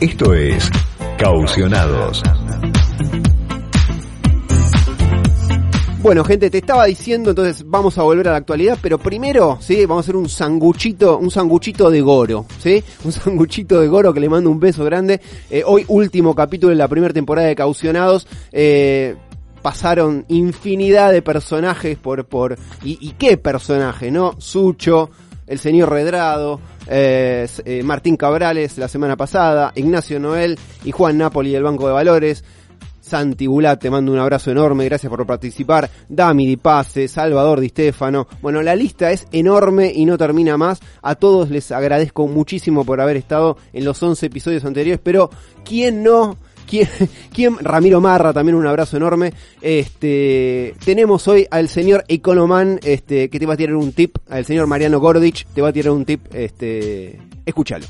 Esto 0.00 0.32
es 0.32 0.70
Caucionados. 1.18 2.22
Bueno, 6.08 6.24
gente, 6.24 6.48
te 6.48 6.56
estaba 6.56 6.86
diciendo, 6.86 7.28
entonces 7.28 7.66
vamos 7.68 7.98
a 7.98 8.02
volver 8.02 8.28
a 8.28 8.30
la 8.30 8.38
actualidad, 8.38 8.78
pero 8.80 8.96
primero, 8.96 9.58
sí, 9.60 9.84
vamos 9.84 9.98
a 9.98 10.04
hacer 10.06 10.16
un 10.16 10.26
sanguchito, 10.26 11.18
un 11.18 11.30
sanguchito 11.30 11.90
de 11.90 12.00
Goro, 12.00 12.46
sí, 12.60 12.82
un 13.04 13.12
sanguchito 13.12 13.78
de 13.78 13.88
Goro 13.88 14.14
que 14.14 14.20
le 14.20 14.30
mando 14.30 14.48
un 14.48 14.58
beso 14.58 14.86
grande. 14.86 15.20
Eh, 15.50 15.62
hoy 15.66 15.84
último 15.88 16.34
capítulo 16.34 16.70
de 16.70 16.76
la 16.76 16.88
primera 16.88 17.12
temporada 17.12 17.48
de 17.48 17.54
Caucionados. 17.54 18.26
Eh, 18.52 19.16
pasaron 19.60 20.24
infinidad 20.28 21.12
de 21.12 21.20
personajes 21.20 21.98
por, 21.98 22.24
por, 22.24 22.56
y, 22.82 23.06
y 23.06 23.10
qué 23.18 23.36
personaje, 23.36 24.10
¿no? 24.10 24.34
Sucho, 24.38 25.10
el 25.48 25.58
señor 25.58 25.90
Redrado, 25.90 26.60
eh, 26.86 27.46
eh, 27.64 27.82
Martín 27.82 28.16
Cabrales 28.16 28.78
la 28.78 28.88
semana 28.88 29.16
pasada, 29.16 29.72
Ignacio 29.74 30.20
Noel 30.20 30.58
y 30.84 30.92
Juan 30.92 31.18
Napoli 31.18 31.52
del 31.52 31.62
Banco 31.62 31.86
de 31.86 31.92
Valores. 31.92 32.44
Santi 33.08 33.46
Bulat, 33.46 33.80
te 33.80 33.90
mando 33.90 34.12
un 34.12 34.18
abrazo 34.18 34.50
enorme, 34.50 34.84
gracias 34.84 35.08
por 35.10 35.26
participar. 35.26 35.88
Dami 36.08 36.46
Di 36.46 36.56
Pase, 36.56 37.08
Salvador 37.08 37.60
Di 37.60 37.70
Stefano. 37.70 38.28
Bueno, 38.42 38.62
la 38.62 38.76
lista 38.76 39.10
es 39.10 39.26
enorme 39.32 39.90
y 39.94 40.04
no 40.04 40.18
termina 40.18 40.56
más. 40.56 40.80
A 41.02 41.14
todos 41.14 41.50
les 41.50 41.72
agradezco 41.72 42.28
muchísimo 42.28 42.84
por 42.84 43.00
haber 43.00 43.16
estado 43.16 43.56
en 43.72 43.84
los 43.84 44.02
11 44.02 44.26
episodios 44.26 44.64
anteriores, 44.64 45.00
pero 45.02 45.30
¿quién 45.64 46.02
no? 46.02 46.36
¿Quién, 46.68 46.88
quién? 47.32 47.56
Ramiro 47.60 48.00
Marra, 48.00 48.32
también 48.32 48.56
un 48.56 48.66
abrazo 48.66 48.98
enorme. 48.98 49.32
Este, 49.62 50.74
tenemos 50.84 51.26
hoy 51.28 51.46
al 51.50 51.68
señor 51.68 52.04
Economan, 52.08 52.78
este, 52.82 53.30
que 53.30 53.38
te 53.38 53.46
va 53.46 53.54
a 53.54 53.56
tirar 53.56 53.74
un 53.74 53.92
tip, 53.92 54.18
al 54.28 54.44
señor 54.44 54.66
Mariano 54.66 55.00
Gordich, 55.00 55.46
te 55.54 55.62
va 55.62 55.68
a 55.68 55.72
tirar 55.72 55.92
un 55.92 56.04
tip, 56.04 56.26
este, 56.34 57.18
escúchalo. 57.46 57.86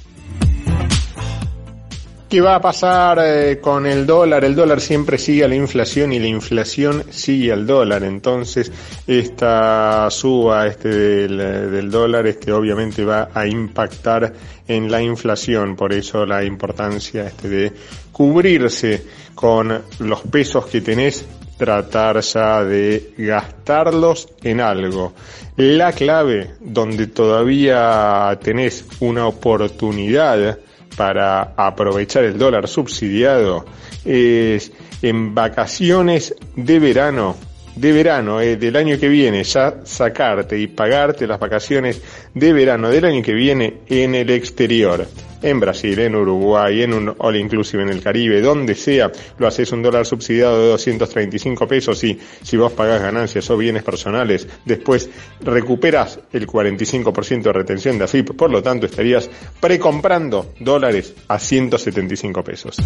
¿Qué 2.29 2.43
va 2.43 2.57
a 2.57 2.61
pasar 2.61 3.21
eh, 3.23 3.59
con 3.59 3.87
el 3.87 4.05
dólar? 4.05 4.45
El 4.45 4.55
dólar 4.55 4.83
siempre 4.83 5.17
sigue 5.17 5.45
a 5.45 5.49
la 5.49 5.55
inflación 5.55 6.13
y 6.13 6.19
la 6.19 6.27
inflación 6.27 7.05
sigue 7.09 7.51
al 7.51 7.67
dólar. 7.67 8.05
Entonces, 8.05 8.71
esta 9.07 10.11
suba 10.11 10.67
este 10.67 10.91
del, 10.91 11.41
eh, 11.41 11.45
del 11.45 11.91
dólar 11.91 12.27
este 12.27 12.53
obviamente 12.53 13.03
va 13.03 13.31
a 13.33 13.47
impactar 13.47 14.31
en 14.67 14.91
la 14.91 15.01
inflación. 15.01 15.75
Por 15.75 15.95
eso 15.95 16.27
la 16.27 16.45
importancia 16.45 17.29
este 17.29 17.49
de 17.49 17.73
cubrirse 18.13 19.07
con 19.35 19.85
los 20.01 20.21
pesos 20.21 20.67
que 20.67 20.83
tenés, 20.83 21.25
tratar 21.57 22.21
ya 22.21 22.63
de 22.63 23.15
gastarlos 23.17 24.29
en 24.43 24.61
algo. 24.61 25.15
La 25.57 25.93
clave 25.93 26.51
donde 26.61 27.07
todavía 27.07 28.39
tenés 28.43 28.85
una 29.01 29.27
oportunidad 29.27 30.59
para 30.99 31.53
aprovechar 31.57 32.25
el 32.25 32.37
dólar 32.37 32.67
subsidiado 32.67 33.65
es 34.05 34.73
en 35.01 35.33
vacaciones 35.33 36.35
de 36.57 36.81
verano, 36.81 37.37
de 37.81 37.93
verano, 37.93 38.41
eh, 38.41 38.57
del 38.57 38.77
año 38.77 38.99
que 38.99 39.09
viene, 39.09 39.45
ya 39.45 39.81
sacarte 39.85 40.59
y 40.59 40.67
pagarte 40.67 41.27
las 41.27 41.39
vacaciones 41.39 42.03
de 42.35 42.53
verano 42.53 42.91
del 42.91 43.05
año 43.05 43.23
que 43.23 43.33
viene 43.33 43.79
en 43.89 44.15
el 44.15 44.31
exterior. 44.31 45.07
En 45.41 45.61
Brasil, 45.61 45.97
en 46.01 46.17
Uruguay, 46.17 46.83
en 46.83 46.93
un 46.93 47.15
all 47.19 47.37
inclusive 47.37 47.85
en 47.85 47.91
el 47.91 48.03
Caribe, 48.03 48.41
donde 48.41 48.75
sea, 48.75 49.13
lo 49.39 49.47
haces 49.47 49.71
un 49.71 49.83
dólar 49.83 50.05
subsidiado 50.05 50.61
de 50.61 50.69
235 50.71 51.69
pesos 51.69 52.03
y 52.03 52.19
si 52.43 52.57
vos 52.57 52.73
pagás 52.73 53.01
ganancias 53.01 53.49
o 53.51 53.57
bienes 53.57 53.85
personales, 53.85 54.49
después 54.65 55.09
recuperas 55.41 56.19
el 56.33 56.49
45% 56.49 57.43
de 57.43 57.53
retención 57.53 57.99
de 57.99 58.05
AFIP, 58.05 58.33
por 58.35 58.51
lo 58.51 58.61
tanto 58.65 58.87
estarías 58.87 59.31
precomprando 59.61 60.55
dólares 60.59 61.15
a 61.29 61.39
175 61.39 62.43
pesos. 62.43 62.77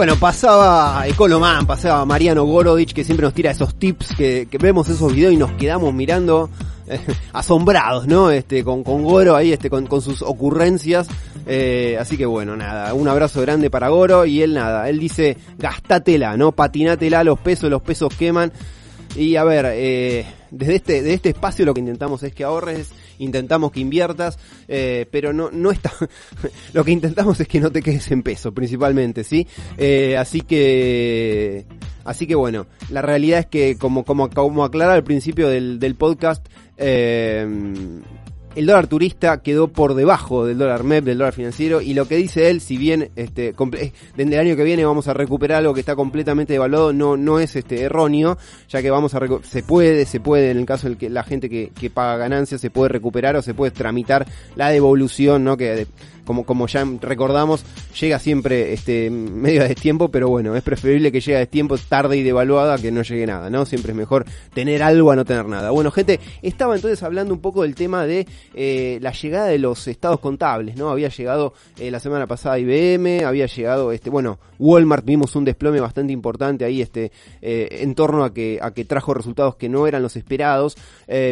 Bueno, 0.00 0.16
pasaba 0.16 1.06
Economan, 1.06 1.66
pasaba 1.66 2.06
Mariano 2.06 2.46
Gorodich, 2.46 2.94
que 2.94 3.04
siempre 3.04 3.24
nos 3.24 3.34
tira 3.34 3.50
esos 3.50 3.74
tips, 3.74 4.16
que, 4.16 4.48
que 4.50 4.56
vemos 4.56 4.88
esos 4.88 5.14
videos 5.14 5.34
y 5.34 5.36
nos 5.36 5.52
quedamos 5.52 5.92
mirando 5.92 6.48
eh, 6.88 6.98
asombrados, 7.34 8.06
¿no? 8.06 8.30
Este, 8.30 8.64
con, 8.64 8.82
con 8.82 9.04
Goro 9.04 9.36
ahí, 9.36 9.52
este, 9.52 9.68
con, 9.68 9.86
con 9.86 10.00
sus 10.00 10.22
ocurrencias. 10.22 11.06
Eh, 11.44 11.98
así 12.00 12.16
que 12.16 12.24
bueno, 12.24 12.56
nada, 12.56 12.94
un 12.94 13.08
abrazo 13.08 13.42
grande 13.42 13.68
para 13.68 13.90
Goro 13.90 14.24
y 14.24 14.40
él 14.40 14.54
nada, 14.54 14.88
él 14.88 14.98
dice, 14.98 15.36
gastátela, 15.58 16.34
¿no? 16.38 16.52
Patinátela, 16.52 17.22
los 17.22 17.38
pesos, 17.38 17.68
los 17.68 17.82
pesos 17.82 18.10
queman. 18.14 18.54
Y 19.16 19.36
a 19.36 19.44
ver, 19.44 19.66
eh, 19.68 20.24
desde 20.50 20.76
este, 20.76 21.02
de 21.02 21.12
este 21.12 21.28
espacio 21.28 21.66
lo 21.66 21.74
que 21.74 21.80
intentamos 21.80 22.22
es 22.22 22.32
que 22.32 22.44
ahorres, 22.44 22.88
intentamos 23.20 23.70
que 23.70 23.80
inviertas, 23.80 24.38
eh, 24.68 25.06
pero 25.10 25.32
no, 25.32 25.50
no 25.50 25.70
está, 25.70 25.92
lo 26.72 26.84
que 26.84 26.90
intentamos 26.90 27.40
es 27.40 27.48
que 27.48 27.60
no 27.60 27.70
te 27.70 27.82
quedes 27.82 28.10
en 28.10 28.22
peso, 28.22 28.52
principalmente, 28.52 29.24
¿sí? 29.24 29.46
Eh, 29.78 30.16
así 30.16 30.40
que, 30.40 31.66
así 32.04 32.26
que 32.26 32.34
bueno, 32.34 32.66
la 32.90 33.02
realidad 33.02 33.40
es 33.40 33.46
que 33.46 33.76
como, 33.76 34.04
como, 34.04 34.28
como 34.30 34.64
aclara 34.64 34.94
al 34.94 35.04
principio 35.04 35.48
del, 35.48 35.78
del 35.78 35.94
podcast, 35.94 36.46
eh, 36.76 37.46
el 38.56 38.66
dólar 38.66 38.86
turista 38.88 39.42
quedó 39.42 39.68
por 39.68 39.94
debajo 39.94 40.44
del 40.44 40.58
dólar 40.58 40.82
MEP, 40.84 41.04
del 41.04 41.18
dólar 41.18 41.32
financiero, 41.34 41.80
y 41.80 41.94
lo 41.94 42.06
que 42.08 42.16
dice 42.16 42.50
él, 42.50 42.60
si 42.60 42.76
bien 42.76 43.10
este 43.16 43.48
eh, 43.50 43.92
desde 44.16 44.34
el 44.34 44.40
año 44.40 44.56
que 44.56 44.64
viene 44.64 44.84
vamos 44.84 45.06
a 45.08 45.14
recuperar 45.14 45.58
algo 45.58 45.72
que 45.74 45.80
está 45.80 45.94
completamente 45.94 46.52
devaluado, 46.52 46.92
no, 46.92 47.16
no 47.16 47.38
es 47.38 47.54
este 47.56 47.82
erróneo, 47.82 48.38
ya 48.68 48.82
que 48.82 48.90
vamos 48.90 49.14
a 49.14 49.20
se 49.42 49.62
puede, 49.62 50.04
se 50.06 50.18
puede, 50.20 50.50
en 50.50 50.58
el 50.58 50.66
caso 50.66 50.88
del 50.88 50.96
que 50.96 51.08
la 51.10 51.22
gente 51.22 51.48
que, 51.48 51.70
que 51.78 51.90
paga 51.90 52.16
ganancias, 52.16 52.60
se 52.60 52.70
puede 52.70 52.88
recuperar 52.88 53.36
o 53.36 53.42
se 53.42 53.54
puede 53.54 53.70
tramitar 53.70 54.26
la 54.56 54.70
devolución, 54.70 55.44
¿no? 55.44 55.56
Que 55.56 55.70
de- 55.74 55.86
como, 56.30 56.44
como 56.44 56.68
ya 56.68 56.86
recordamos, 57.00 57.64
llega 58.00 58.20
siempre 58.20 58.72
este 58.72 59.10
medio 59.10 59.62
a 59.62 59.64
destiempo, 59.64 60.12
pero 60.12 60.28
bueno, 60.28 60.54
es 60.54 60.62
preferible 60.62 61.10
que 61.10 61.18
llegue 61.18 61.34
a 61.34 61.40
destiempo 61.40 61.76
tarde 61.76 62.18
y 62.18 62.22
devaluada 62.22 62.78
que 62.78 62.92
no 62.92 63.02
llegue 63.02 63.26
nada, 63.26 63.50
¿no? 63.50 63.66
Siempre 63.66 63.90
es 63.90 63.96
mejor 63.98 64.24
tener 64.54 64.80
algo 64.84 65.10
a 65.10 65.16
no 65.16 65.24
tener 65.24 65.46
nada. 65.46 65.72
Bueno, 65.72 65.90
gente, 65.90 66.20
estaba 66.40 66.76
entonces 66.76 67.02
hablando 67.02 67.34
un 67.34 67.40
poco 67.40 67.62
del 67.62 67.74
tema 67.74 68.06
de 68.06 68.28
eh, 68.54 69.00
la 69.02 69.10
llegada 69.10 69.46
de 69.46 69.58
los 69.58 69.88
estados 69.88 70.20
contables, 70.20 70.76
¿no? 70.76 70.90
Había 70.90 71.08
llegado 71.08 71.52
eh, 71.80 71.90
la 71.90 71.98
semana 71.98 72.28
pasada 72.28 72.60
IBM, 72.60 73.24
había 73.24 73.46
llegado, 73.46 73.90
este, 73.90 74.08
bueno, 74.08 74.38
Walmart, 74.60 75.04
vimos 75.04 75.34
un 75.34 75.44
desplome 75.44 75.80
bastante 75.80 76.12
importante 76.12 76.64
ahí, 76.64 76.80
este, 76.80 77.10
eh, 77.42 77.78
en 77.80 77.96
torno 77.96 78.22
a 78.22 78.32
que, 78.32 78.60
a 78.62 78.70
que 78.70 78.84
trajo 78.84 79.14
resultados 79.14 79.56
que 79.56 79.68
no 79.68 79.88
eran 79.88 80.00
los 80.00 80.14
esperados. 80.14 80.76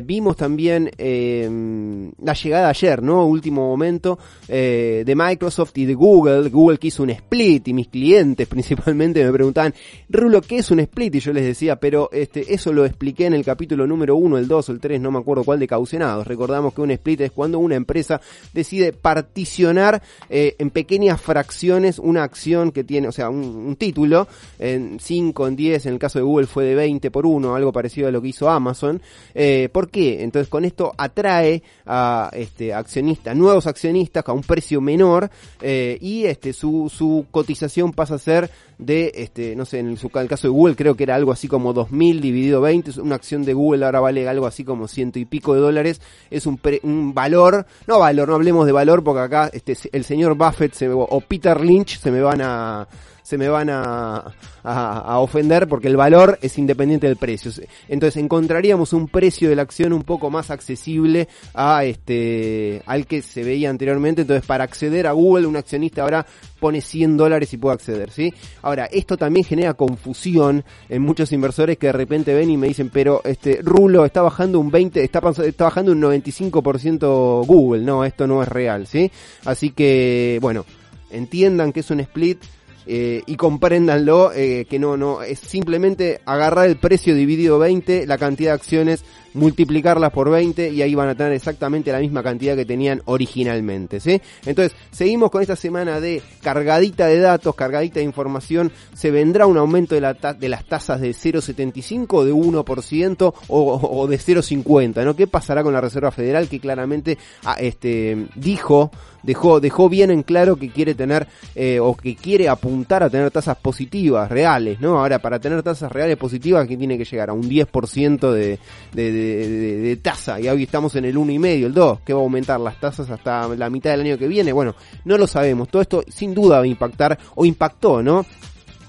Vimos 0.02 0.36
también 0.36 0.90
la 0.98 2.32
llegada 2.32 2.68
ayer, 2.68 3.00
¿no? 3.00 3.24
Último 3.26 3.68
momento, 3.68 4.18
eh, 4.48 4.87
de 5.04 5.14
Microsoft 5.14 5.76
y 5.76 5.84
de 5.84 5.94
Google. 5.94 6.48
Google 6.50 6.78
que 6.78 6.88
hizo 6.88 7.02
un 7.02 7.10
split 7.10 7.68
y 7.68 7.72
mis 7.72 7.88
clientes 7.88 8.46
principalmente 8.48 9.24
me 9.24 9.32
preguntaban, 9.32 9.74
Rulo, 10.08 10.40
¿qué 10.40 10.58
es 10.58 10.70
un 10.70 10.80
split? 10.80 11.16
Y 11.16 11.20
yo 11.20 11.32
les 11.32 11.44
decía, 11.44 11.76
pero 11.76 12.10
este, 12.12 12.52
eso 12.52 12.72
lo 12.72 12.84
expliqué 12.84 13.26
en 13.26 13.34
el 13.34 13.44
capítulo 13.44 13.86
número 13.86 14.16
1, 14.16 14.38
el 14.38 14.48
2 14.48 14.68
o 14.68 14.72
el 14.72 14.80
3, 14.80 15.00
no 15.00 15.10
me 15.10 15.18
acuerdo 15.18 15.44
cuál 15.44 15.58
de 15.58 15.66
caucionados. 15.66 16.26
Recordamos 16.26 16.74
que 16.74 16.80
un 16.80 16.90
split 16.90 17.20
es 17.22 17.32
cuando 17.32 17.58
una 17.58 17.76
empresa 17.76 18.20
decide 18.52 18.92
particionar 18.92 20.02
eh, 20.28 20.56
en 20.58 20.70
pequeñas 20.70 21.20
fracciones 21.20 21.98
una 21.98 22.22
acción 22.22 22.72
que 22.72 22.84
tiene, 22.84 23.08
o 23.08 23.12
sea, 23.12 23.30
un, 23.30 23.44
un 23.44 23.76
título, 23.76 24.28
en 24.58 24.98
5, 25.00 25.48
en 25.48 25.56
10, 25.56 25.86
en 25.86 25.92
el 25.94 25.98
caso 25.98 26.18
de 26.18 26.24
Google 26.24 26.46
fue 26.46 26.64
de 26.64 26.74
20 26.74 27.10
por 27.10 27.26
1, 27.26 27.54
algo 27.54 27.72
parecido 27.72 28.08
a 28.08 28.10
lo 28.10 28.20
que 28.22 28.28
hizo 28.28 28.48
Amazon. 28.48 29.00
Eh, 29.34 29.68
¿Por 29.72 29.90
qué? 29.90 30.22
Entonces 30.22 30.48
con 30.48 30.64
esto 30.64 30.92
atrae 30.96 31.62
a 31.86 32.30
este 32.32 32.72
accionistas, 32.72 33.36
nuevos 33.36 33.66
accionistas 33.66 34.24
a 34.26 34.32
un 34.32 34.42
precio 34.42 34.77
menor 34.80 35.30
eh, 35.60 35.98
y 36.00 36.24
este 36.24 36.52
su, 36.52 36.90
su 36.94 37.26
cotización 37.30 37.92
pasa 37.92 38.14
a 38.16 38.18
ser 38.18 38.50
de 38.78 39.10
este 39.14 39.56
no 39.56 39.64
sé 39.64 39.80
en 39.80 39.88
el, 39.88 40.28
caso 40.28 40.46
de 40.46 40.52
Google 40.52 40.76
creo 40.76 40.94
que 40.94 41.02
era 41.02 41.14
algo 41.16 41.32
así 41.32 41.48
como 41.48 41.72
2000 41.72 42.20
dividido 42.20 42.60
20 42.60 43.00
una 43.00 43.16
acción 43.16 43.44
de 43.44 43.54
Google 43.54 43.84
ahora 43.84 44.00
vale 44.00 44.28
algo 44.28 44.46
así 44.46 44.62
como 44.64 44.86
ciento 44.86 45.18
y 45.18 45.24
pico 45.24 45.54
de 45.54 45.60
dólares 45.60 46.00
es 46.30 46.46
un, 46.46 46.58
pre- 46.58 46.80
un 46.84 47.12
valor 47.12 47.66
no 47.86 47.98
valor 47.98 48.28
no 48.28 48.34
hablemos 48.36 48.66
de 48.66 48.72
valor 48.72 49.02
porque 49.02 49.20
acá 49.22 49.50
este 49.52 49.76
el 49.92 50.04
señor 50.04 50.36
Buffett 50.36 50.74
se 50.74 50.88
o 50.88 51.20
Peter 51.20 51.60
Lynch 51.60 51.98
se 51.98 52.10
me 52.10 52.20
van 52.20 52.40
a 52.40 52.86
se 53.28 53.36
me 53.36 53.50
van 53.50 53.68
a, 53.68 54.32
a, 54.64 54.98
a 55.00 55.18
ofender 55.18 55.68
porque 55.68 55.88
el 55.88 55.98
valor 55.98 56.38
es 56.40 56.56
independiente 56.56 57.08
del 57.08 57.16
precio. 57.16 57.52
Entonces 57.86 58.22
encontraríamos 58.22 58.94
un 58.94 59.06
precio 59.06 59.50
de 59.50 59.56
la 59.56 59.60
acción 59.60 59.92
un 59.92 60.02
poco 60.02 60.30
más 60.30 60.50
accesible 60.50 61.28
a 61.52 61.84
este 61.84 62.80
al 62.86 63.06
que 63.06 63.20
se 63.20 63.44
veía 63.44 63.68
anteriormente. 63.68 64.22
Entonces 64.22 64.46
para 64.46 64.64
acceder 64.64 65.06
a 65.06 65.12
Google 65.12 65.46
un 65.46 65.56
accionista 65.56 66.00
ahora 66.00 66.24
pone 66.58 66.80
100 66.80 67.18
dólares 67.18 67.52
y 67.52 67.58
puede 67.58 67.74
acceder, 67.74 68.10
¿sí? 68.10 68.32
Ahora, 68.62 68.86
esto 68.86 69.18
también 69.18 69.44
genera 69.44 69.74
confusión 69.74 70.64
en 70.88 71.02
muchos 71.02 71.30
inversores 71.30 71.76
que 71.76 71.88
de 71.88 71.92
repente 71.92 72.32
ven 72.32 72.48
y 72.48 72.56
me 72.56 72.66
dicen, 72.66 72.88
pero 72.90 73.20
este 73.24 73.60
Rulo 73.62 74.06
está 74.06 74.22
bajando 74.22 74.58
un 74.58 74.70
20, 74.70 75.04
está, 75.04 75.20
está 75.44 75.64
bajando 75.64 75.92
un 75.92 76.00
95% 76.00 77.46
Google. 77.46 77.82
No, 77.84 78.06
esto 78.06 78.26
no 78.26 78.42
es 78.42 78.48
real, 78.48 78.86
¿sí? 78.86 79.12
Así 79.44 79.70
que, 79.70 80.38
bueno, 80.40 80.64
entiendan 81.10 81.74
que 81.74 81.80
es 81.80 81.90
un 81.90 82.00
split 82.00 82.42
eh, 82.90 83.22
y 83.26 83.36
compréndanlo 83.36 84.32
eh, 84.32 84.66
que 84.68 84.78
no 84.78 84.96
no 84.96 85.22
es 85.22 85.38
simplemente 85.40 86.22
agarrar 86.24 86.66
el 86.66 86.76
precio 86.76 87.14
dividido 87.14 87.58
20 87.58 88.06
la 88.06 88.16
cantidad 88.16 88.52
de 88.52 88.54
acciones 88.54 89.04
multiplicarlas 89.34 90.10
por 90.10 90.30
20 90.30 90.70
y 90.70 90.80
ahí 90.80 90.94
van 90.94 91.10
a 91.10 91.14
tener 91.14 91.34
exactamente 91.34 91.92
la 91.92 91.98
misma 91.98 92.22
cantidad 92.22 92.56
que 92.56 92.64
tenían 92.64 93.02
originalmente 93.04 94.00
¿sí? 94.00 94.22
entonces 94.46 94.74
seguimos 94.90 95.30
con 95.30 95.42
esta 95.42 95.54
semana 95.54 96.00
de 96.00 96.22
cargadita 96.42 97.06
de 97.08 97.18
datos 97.18 97.54
cargadita 97.54 98.00
de 98.00 98.06
información 98.06 98.72
se 98.94 99.10
vendrá 99.10 99.46
un 99.46 99.58
aumento 99.58 99.94
de, 99.94 100.00
la 100.00 100.14
de 100.14 100.48
las 100.48 100.64
tasas 100.64 101.02
de 101.02 101.10
0,75 101.10 102.24
de 102.24 102.32
1% 102.32 103.34
o, 103.48 103.74
o 103.74 104.06
de 104.06 104.18
0,50 104.18 105.04
¿no? 105.04 105.14
¿qué 105.14 105.26
pasará 105.26 105.62
con 105.62 105.74
la 105.74 105.82
Reserva 105.82 106.10
Federal 106.10 106.48
que 106.48 106.58
claramente 106.58 107.18
ah, 107.44 107.56
este, 107.60 108.28
dijo 108.34 108.90
dejó, 109.22 109.60
dejó 109.60 109.88
bien 109.88 110.10
en 110.10 110.22
claro 110.22 110.56
que 110.56 110.70
quiere 110.70 110.94
tener 110.94 111.26
eh, 111.54 111.80
o 111.80 111.96
que 111.96 112.16
quiere 112.16 112.48
apuntar 112.48 113.02
a 113.02 113.10
tener 113.10 113.30
tasas 113.30 113.56
positivas, 113.56 114.30
reales, 114.30 114.80
¿no? 114.80 114.98
Ahora, 114.98 115.18
para 115.18 115.38
tener 115.38 115.62
tasas 115.62 115.90
reales 115.90 116.16
positivas, 116.16 116.66
que 116.66 116.76
tiene 116.76 116.98
que 116.98 117.04
llegar 117.04 117.30
a 117.30 117.32
un 117.32 117.48
10% 117.48 118.32
de, 118.32 118.58
de, 118.92 119.12
de, 119.12 119.96
tasa, 119.96 120.40
y 120.40 120.48
hoy 120.48 120.64
estamos 120.64 120.94
en 120.96 121.04
el 121.04 121.16
1,5, 121.16 121.64
el 121.64 121.74
2, 121.74 122.00
que 122.00 122.12
va 122.12 122.20
a 122.20 122.22
aumentar 122.22 122.60
las 122.60 122.78
tasas 122.80 123.10
hasta 123.10 123.48
la 123.48 123.70
mitad 123.70 123.90
del 123.90 124.02
año 124.02 124.18
que 124.18 124.28
viene, 124.28 124.52
bueno, 124.52 124.74
no 125.04 125.18
lo 125.18 125.26
sabemos, 125.26 125.68
todo 125.68 125.82
esto 125.82 126.04
sin 126.08 126.34
duda 126.34 126.58
va 126.58 126.64
a 126.64 126.66
impactar, 126.66 127.18
o 127.34 127.44
impactó, 127.44 128.02
¿no? 128.02 128.24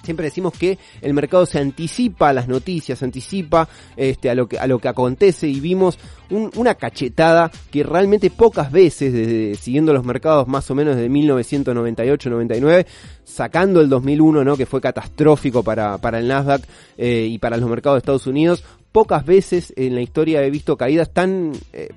Siempre 0.10 0.26
decimos 0.26 0.54
que 0.58 0.80
el 1.02 1.14
mercado 1.14 1.46
se 1.46 1.60
anticipa 1.60 2.30
a 2.30 2.34
las 2.34 2.48
noticias, 2.48 2.98
se 2.98 3.06
anticipa 3.06 3.70
este, 3.96 4.32
a, 4.32 4.34
lo 4.34 4.48
que, 4.50 4.58
a 4.58 4.66
lo 4.66 4.80
que 4.80 4.88
acontece 4.88 5.48
y 5.48 5.60
vimos 5.60 6.00
un, 6.32 6.50
una 6.56 6.74
cachetada 6.74 7.52
que 7.70 7.84
realmente 7.84 8.32
pocas 8.32 8.72
veces, 8.72 9.60
siguiendo 9.60 9.94
los 9.94 10.04
mercados 10.04 10.48
más 10.48 10.70
o 10.72 10.74
menos 10.74 10.96
desde 10.96 11.12
1998-99, 11.12 12.88
sacando 13.24 13.82
el 13.82 13.90
2001, 13.90 14.44
¿no? 14.44 14.58
que 14.58 14.66
fue 14.66 14.82
catastrófico 14.82 15.62
para, 15.62 16.00
para 16.00 16.18
el 16.18 16.28
Nasdaq 16.28 16.64
eh, 16.98 17.28
y 17.30 17.38
para 17.38 17.58
los 17.58 17.70
mercados 17.70 17.98
de 17.98 18.00
Estados 18.00 18.26
Unidos, 18.26 18.64
pocas 18.92 19.24
veces 19.24 19.74
en 19.76 19.94
la 19.94 20.02
historia 20.02 20.42
he 20.42 20.50
visto 20.50 20.76
caídas 20.76 21.12
tan, 21.14 21.52
eh, 21.72 21.90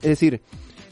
es 0.00 0.08
decir, 0.10 0.42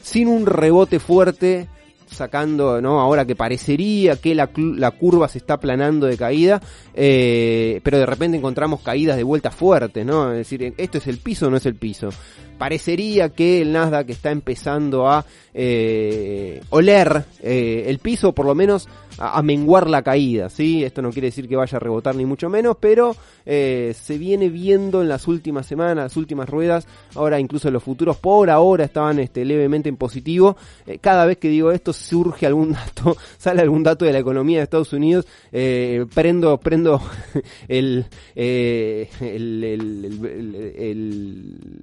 sin 0.01 0.27
un 0.27 0.45
rebote 0.45 0.99
fuerte 0.99 1.69
sacando, 2.09 2.81
¿no? 2.81 2.99
Ahora 2.99 3.25
que 3.25 3.35
parecería 3.35 4.15
que 4.15 4.33
la, 4.35 4.49
la 4.55 4.91
curva 4.91 5.27
se 5.27 5.37
está 5.37 5.55
aplanando 5.55 6.07
de 6.07 6.17
caída, 6.17 6.61
eh, 6.93 7.81
pero 7.83 7.97
de 7.97 8.05
repente 8.05 8.37
encontramos 8.37 8.81
caídas 8.81 9.17
de 9.17 9.23
vuelta 9.23 9.51
fuertes, 9.51 10.05
¿no? 10.05 10.31
Es 10.31 10.37
decir, 10.37 10.73
¿esto 10.77 10.97
es 10.97 11.07
el 11.07 11.17
piso 11.19 11.47
o 11.47 11.49
no 11.49 11.57
es 11.57 11.65
el 11.65 11.75
piso? 11.75 12.09
Parecería 12.57 13.29
que 13.29 13.61
el 13.61 13.71
Nasdaq 13.71 14.09
está 14.09 14.31
empezando 14.31 15.07
a 15.07 15.25
eh, 15.53 16.61
oler 16.69 17.25
eh, 17.41 17.85
el 17.87 17.99
piso, 17.99 18.33
por 18.33 18.45
lo 18.45 18.55
menos 18.55 18.87
a, 19.17 19.41
menguar 19.41 19.89
la 19.89 20.01
caída, 20.01 20.49
¿sí? 20.49 20.83
Esto 20.83 21.01
no 21.01 21.11
quiere 21.11 21.27
decir 21.27 21.47
que 21.47 21.55
vaya 21.55 21.77
a 21.77 21.79
rebotar 21.79 22.15
ni 22.15 22.25
mucho 22.25 22.49
menos, 22.49 22.77
pero 22.79 23.15
eh, 23.45 23.95
se 23.99 24.17
viene 24.17 24.49
viendo 24.49 25.01
en 25.01 25.09
las 25.09 25.27
últimas 25.27 25.65
semanas, 25.65 25.95
las 25.95 26.17
últimas 26.17 26.49
ruedas, 26.49 26.87
ahora 27.15 27.39
incluso 27.39 27.71
los 27.71 27.83
futuros 27.83 28.17
por 28.17 28.49
ahora 28.49 28.85
estaban 28.85 29.19
este, 29.19 29.45
levemente 29.45 29.89
en 29.89 29.97
positivo. 29.97 30.57
Eh, 30.85 30.99
cada 30.99 31.25
vez 31.25 31.37
que 31.37 31.49
digo 31.49 31.71
esto 31.71 31.93
surge 31.93 32.45
algún 32.45 32.73
dato, 32.73 33.17
sale 33.37 33.61
algún 33.61 33.83
dato 33.83 34.05
de 34.05 34.13
la 34.13 34.19
economía 34.19 34.57
de 34.57 34.63
Estados 34.63 34.93
Unidos, 34.93 35.25
eh, 35.51 36.05
prendo, 36.13 36.57
prendo 36.57 37.01
el, 37.67 38.05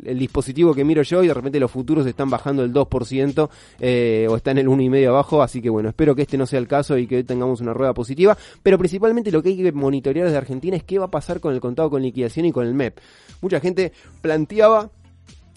el, 0.04 0.18
dispositivo 0.18 0.74
que 0.74 0.84
miro 0.84 1.02
yo 1.02 1.22
y 1.22 1.28
de 1.28 1.34
repente 1.34 1.60
los 1.60 1.70
futuros 1.70 2.06
están 2.06 2.30
bajando 2.30 2.62
el 2.64 2.72
2% 2.72 3.48
eh, 3.80 4.26
o 4.30 4.36
están 4.36 4.58
el 4.58 4.68
1,5 4.68 5.08
abajo, 5.08 5.42
así 5.42 5.60
que 5.60 5.70
bueno, 5.70 5.88
espero 5.88 6.14
que 6.14 6.22
este 6.22 6.38
no 6.38 6.46
sea 6.46 6.58
el 6.58 6.68
caso 6.68 6.96
y 6.96 7.06
que 7.06 7.24
tengamos 7.25 7.61
una 7.61 7.73
rueda 7.73 7.95
positiva, 7.95 8.37
pero 8.62 8.78
principalmente 8.78 9.33
lo 9.33 9.43
que 9.43 9.50
hay 9.50 9.57
que 9.57 9.73
monitorear 9.73 10.26
desde 10.26 10.38
Argentina 10.38 10.76
es 10.76 10.85
qué 10.85 10.99
va 10.99 11.07
a 11.07 11.11
pasar 11.11 11.40
con 11.40 11.54
el 11.54 11.61
contado 11.61 11.90
con 11.90 12.02
liquidación 12.02 12.47
y 12.47 12.52
con 12.52 12.66
el 12.66 12.75
MEP. 12.75 12.99
Mucha 13.40 13.61
gente 13.61 13.93
planteaba 14.21 14.90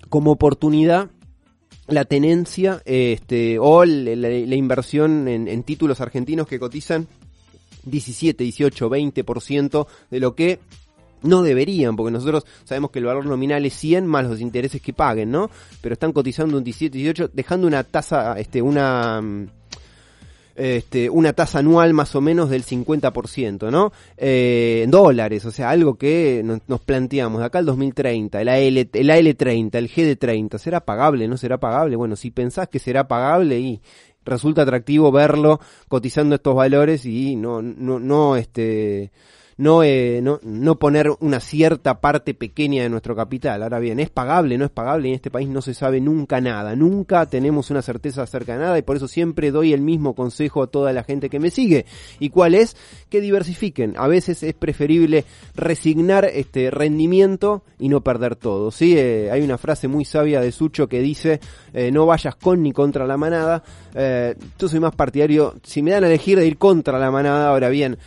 como 0.09 0.31
oportunidad 0.31 1.09
la 1.87 2.05
tenencia 2.05 2.81
este, 2.85 3.57
o 3.59 3.85
la, 3.85 4.55
inversión 4.55 5.27
en, 5.27 5.63
títulos 5.63 6.01
argentinos 6.01 6.47
que 6.47 6.59
cotizan 6.59 7.07
17, 7.85 8.43
18, 8.43 8.89
20% 8.89 9.87
de 10.11 10.19
lo 10.19 10.35
que 10.35 10.59
no 11.23 11.41
deberían, 11.41 11.95
porque 11.95 12.11
nosotros 12.11 12.45
sabemos 12.63 12.91
que 12.91 12.99
el 12.99 13.05
valor 13.05 13.25
nominal 13.25 13.65
es 13.65 13.73
100 13.75 14.05
más 14.05 14.25
los 14.25 14.41
intereses 14.41 14.81
que 14.81 14.93
paguen, 14.93 15.31
¿no? 15.31 15.49
Pero 15.81 15.93
están 15.93 16.11
cotizando 16.13 16.57
un 16.57 16.63
17, 16.63 16.97
18, 16.97 17.31
dejando 17.33 17.67
una 17.67 17.83
tasa, 17.83 18.37
este, 18.37 18.61
una... 18.61 19.21
Este, 20.57 21.07
una 21.07 21.33
tasa 21.33 21.59
anual 21.59 21.93
más 21.93 22.15
o 22.15 22.21
menos 22.21 22.49
del 22.49 22.65
50%, 22.65 23.69
¿no? 23.69 23.93
Eh, 24.17 24.81
en 24.83 24.89
dólares, 24.89 25.45
o 25.45 25.51
sea, 25.51 25.69
algo 25.69 25.99
que 25.99 26.41
nos, 26.43 26.61
nos 26.67 26.81
planteamos 26.81 27.41
de 27.41 27.45
acá 27.45 27.59
al 27.59 27.67
2030, 27.67 28.41
el, 28.41 28.49
AL, 28.49 28.77
el 28.77 29.09
AL30, 29.09 29.75
el 29.75 29.87
GD30, 29.87 30.57
¿será 30.57 30.83
pagable? 30.83 31.27
¿No 31.27 31.37
será 31.37 31.59
pagable? 31.59 31.95
Bueno, 31.95 32.15
si 32.15 32.31
pensás 32.31 32.69
que 32.69 32.79
será 32.79 33.07
pagable 33.07 33.59
y 33.59 33.81
resulta 34.25 34.63
atractivo 34.63 35.11
verlo 35.11 35.59
cotizando 35.87 36.33
estos 36.33 36.55
valores 36.55 37.05
y 37.05 37.35
no, 37.35 37.61
no, 37.61 37.99
no, 37.99 38.35
este, 38.35 39.11
no, 39.57 39.83
eh, 39.83 40.19
no, 40.21 40.39
no 40.43 40.77
poner 40.77 41.09
una 41.19 41.39
cierta 41.39 41.99
parte 41.99 42.33
pequeña 42.33 42.83
de 42.83 42.89
nuestro 42.89 43.15
capital. 43.15 43.63
Ahora 43.63 43.79
bien, 43.79 43.99
¿es 43.99 44.09
pagable? 44.09 44.57
¿No 44.57 44.65
es 44.65 44.71
pagable? 44.71 45.09
En 45.09 45.15
este 45.15 45.31
país 45.31 45.49
no 45.49 45.61
se 45.61 45.73
sabe 45.73 45.99
nunca 45.99 46.39
nada. 46.41 46.75
Nunca 46.75 47.25
tenemos 47.25 47.71
una 47.71 47.81
certeza 47.81 48.21
acerca 48.21 48.53
de 48.53 48.59
nada 48.59 48.77
y 48.77 48.83
por 48.83 48.97
eso 48.97 49.07
siempre 49.07 49.51
doy 49.51 49.73
el 49.73 49.81
mismo 49.81 50.13
consejo 50.13 50.63
a 50.63 50.67
toda 50.67 50.93
la 50.93 51.03
gente 51.03 51.29
que 51.29 51.39
me 51.39 51.49
sigue. 51.49 51.85
¿Y 52.19 52.29
cuál 52.29 52.55
es? 52.55 52.75
Que 53.09 53.21
diversifiquen. 53.21 53.95
A 53.97 54.07
veces 54.07 54.43
es 54.43 54.53
preferible 54.53 55.25
resignar 55.55 56.25
este 56.25 56.69
rendimiento 56.71 57.63
y 57.79 57.89
no 57.89 58.01
perder 58.01 58.35
todo. 58.35 58.71
¿sí? 58.71 58.95
Eh, 58.97 59.29
hay 59.31 59.41
una 59.41 59.57
frase 59.57 59.87
muy 59.87 60.05
sabia 60.05 60.41
de 60.41 60.51
Sucho 60.51 60.87
que 60.87 61.01
dice, 61.01 61.39
eh, 61.73 61.91
no 61.91 62.05
vayas 62.05 62.35
con 62.35 62.61
ni 62.61 62.71
contra 62.73 63.05
la 63.07 63.17
manada. 63.17 63.63
Eh, 63.95 64.35
yo 64.59 64.67
soy 64.67 64.79
más 64.79 64.95
partidario, 64.95 65.55
si 65.63 65.81
me 65.81 65.91
dan 65.91 66.03
a 66.03 66.07
elegir 66.07 66.37
de 66.37 66.45
ir 66.45 66.57
contra 66.57 66.99
la 66.99 67.11
manada, 67.11 67.49
ahora 67.49 67.69
bien, 67.69 67.97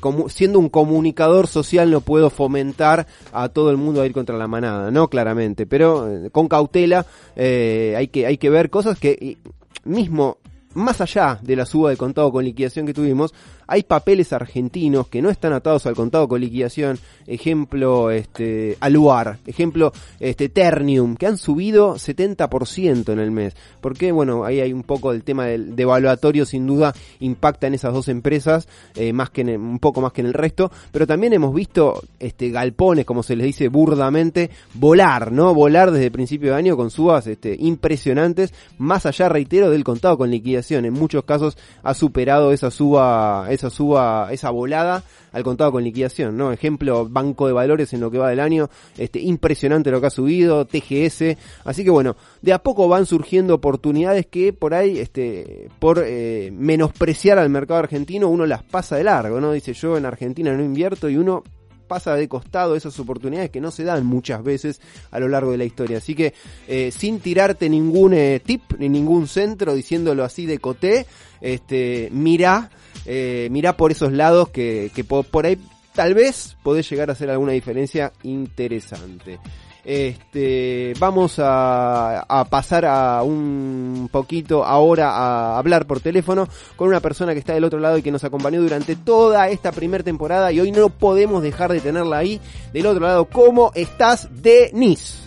como, 0.00 0.28
siendo 0.28 0.58
un 0.58 0.68
comunicador 1.00 1.46
social 1.46 1.90
no 1.90 2.02
puedo 2.02 2.28
fomentar 2.28 3.06
a 3.32 3.48
todo 3.48 3.70
el 3.70 3.78
mundo 3.78 4.02
a 4.02 4.06
ir 4.06 4.12
contra 4.12 4.36
la 4.36 4.46
manada, 4.46 4.90
¿no? 4.90 5.08
Claramente, 5.08 5.64
pero 5.64 6.06
eh, 6.06 6.30
con 6.30 6.46
cautela 6.46 7.06
eh, 7.36 7.94
hay, 7.96 8.08
que, 8.08 8.26
hay 8.26 8.36
que 8.36 8.50
ver 8.50 8.68
cosas 8.68 8.98
que 8.98 9.38
mismo 9.84 10.36
más 10.74 11.00
allá 11.00 11.38
de 11.40 11.56
la 11.56 11.64
suba 11.64 11.88
de 11.88 11.96
contado 11.96 12.30
con 12.30 12.44
liquidación 12.44 12.84
que 12.84 12.92
tuvimos, 12.92 13.32
hay 13.70 13.84
papeles 13.84 14.32
argentinos 14.32 15.06
que 15.06 15.22
no 15.22 15.30
están 15.30 15.52
atados 15.52 15.86
al 15.86 15.94
contado 15.94 16.26
con 16.26 16.40
liquidación, 16.40 16.98
ejemplo 17.28 18.10
este 18.10 18.76
Aluar, 18.80 19.38
ejemplo 19.46 19.92
este 20.18 20.48
Ternium, 20.48 21.14
que 21.14 21.26
han 21.26 21.38
subido 21.38 21.94
70% 21.94 23.12
en 23.12 23.18
el 23.20 23.30
mes. 23.30 23.54
Porque 23.80 24.10
bueno, 24.10 24.44
ahí 24.44 24.60
hay 24.60 24.72
un 24.72 24.82
poco 24.82 25.12
del 25.12 25.22
tema 25.22 25.46
del 25.46 25.76
devaluatorio, 25.76 26.44
sin 26.44 26.66
duda 26.66 26.92
impacta 27.20 27.68
en 27.68 27.74
esas 27.74 27.94
dos 27.94 28.08
empresas, 28.08 28.66
eh, 28.96 29.12
más 29.12 29.30
que 29.30 29.42
en 29.42 29.50
el- 29.50 29.58
un 29.60 29.78
poco 29.78 30.00
más 30.00 30.12
que 30.12 30.20
en 30.22 30.26
el 30.26 30.34
resto, 30.34 30.70
pero 30.90 31.06
también 31.06 31.32
hemos 31.32 31.54
visto 31.54 32.02
este 32.18 32.50
galpones, 32.50 33.04
como 33.06 33.22
se 33.22 33.36
les 33.36 33.46
dice 33.46 33.68
burdamente, 33.68 34.50
volar, 34.74 35.30
¿no? 35.30 35.54
Volar 35.54 35.92
desde 35.92 36.06
el 36.06 36.12
principio 36.12 36.50
de 36.50 36.56
año 36.56 36.76
con 36.76 36.90
subas 36.90 37.28
este, 37.28 37.56
impresionantes, 37.58 38.52
más 38.78 39.06
allá, 39.06 39.28
reitero, 39.28 39.70
del 39.70 39.84
contado 39.84 40.18
con 40.18 40.30
liquidación. 40.30 40.84
En 40.84 40.94
muchos 40.94 41.22
casos 41.24 41.56
ha 41.84 41.94
superado 41.94 42.52
esa 42.52 42.70
suba, 42.72 43.46
suba, 43.68 44.28
esa 44.32 44.48
volada 44.50 45.04
al 45.32 45.42
contado 45.42 45.72
con 45.72 45.84
liquidación, 45.84 46.36
¿no? 46.36 46.52
Ejemplo, 46.52 47.06
Banco 47.08 47.46
de 47.46 47.52
Valores 47.52 47.92
en 47.92 48.00
lo 48.00 48.10
que 48.10 48.18
va 48.18 48.30
del 48.30 48.40
año, 48.40 48.70
este, 48.96 49.20
impresionante 49.20 49.90
lo 49.90 50.00
que 50.00 50.06
ha 50.06 50.10
subido, 50.10 50.64
TGS, 50.64 51.36
así 51.64 51.84
que 51.84 51.90
bueno, 51.90 52.16
de 52.40 52.52
a 52.52 52.60
poco 52.60 52.88
van 52.88 53.04
surgiendo 53.04 53.54
oportunidades 53.54 54.26
que 54.26 54.52
por 54.52 54.72
ahí, 54.72 54.98
este, 54.98 55.68
por 55.78 56.02
eh, 56.04 56.50
menospreciar 56.52 57.38
al 57.38 57.50
mercado 57.50 57.80
argentino, 57.80 58.28
uno 58.28 58.46
las 58.46 58.62
pasa 58.62 58.96
de 58.96 59.04
largo, 59.04 59.40
¿no? 59.40 59.52
Dice 59.52 59.74
yo 59.74 59.96
en 59.98 60.06
Argentina 60.06 60.52
no 60.54 60.64
invierto 60.64 61.10
y 61.10 61.16
uno 61.16 61.42
pasa 61.90 62.14
de 62.14 62.28
costado 62.28 62.76
esas 62.76 62.96
oportunidades 63.00 63.50
que 63.50 63.60
no 63.60 63.72
se 63.72 63.82
dan 63.82 64.06
muchas 64.06 64.44
veces 64.44 64.80
a 65.10 65.18
lo 65.18 65.26
largo 65.26 65.50
de 65.50 65.58
la 65.58 65.64
historia. 65.64 65.98
Así 65.98 66.14
que 66.14 66.34
eh, 66.68 66.92
sin 66.92 67.18
tirarte 67.18 67.68
ningún 67.68 68.14
eh, 68.14 68.40
tip 68.46 68.62
ni 68.78 68.88
ningún 68.88 69.26
centro 69.26 69.74
diciéndolo 69.74 70.22
así 70.22 70.46
de 70.46 70.58
coté, 70.58 71.06
este, 71.40 72.08
mira, 72.12 72.70
eh, 73.06 73.48
mira 73.50 73.76
por 73.76 73.90
esos 73.90 74.12
lados 74.12 74.48
que, 74.50 74.90
que 74.94 75.04
po- 75.04 75.22
por 75.22 75.46
ahí 75.46 75.58
tal 75.94 76.14
vez 76.14 76.56
podés 76.62 76.88
llegar 76.90 77.08
a 77.10 77.12
hacer 77.12 77.30
alguna 77.30 77.52
diferencia 77.52 78.12
interesante. 78.22 79.38
Este, 79.82 80.92
vamos 80.98 81.38
a, 81.38 82.20
a 82.20 82.44
pasar 82.44 82.84
a 82.84 83.22
un 83.22 84.10
poquito 84.12 84.62
ahora 84.64 85.10
a 85.10 85.58
hablar 85.58 85.86
por 85.86 86.00
teléfono 86.00 86.46
con 86.76 86.88
una 86.88 87.00
persona 87.00 87.32
que 87.32 87.38
está 87.38 87.54
del 87.54 87.64
otro 87.64 87.80
lado 87.80 87.96
y 87.96 88.02
que 88.02 88.12
nos 88.12 88.22
acompañó 88.22 88.60
durante 88.60 88.94
toda 88.94 89.48
esta 89.48 89.72
primera 89.72 90.04
temporada 90.04 90.52
y 90.52 90.60
hoy 90.60 90.70
no 90.70 90.90
podemos 90.90 91.42
dejar 91.42 91.72
de 91.72 91.80
tenerla 91.80 92.18
ahí 92.18 92.40
del 92.74 92.86
otro 92.86 93.06
lado. 93.06 93.24
¿Cómo 93.24 93.72
estás, 93.74 94.28
Denise? 94.42 95.18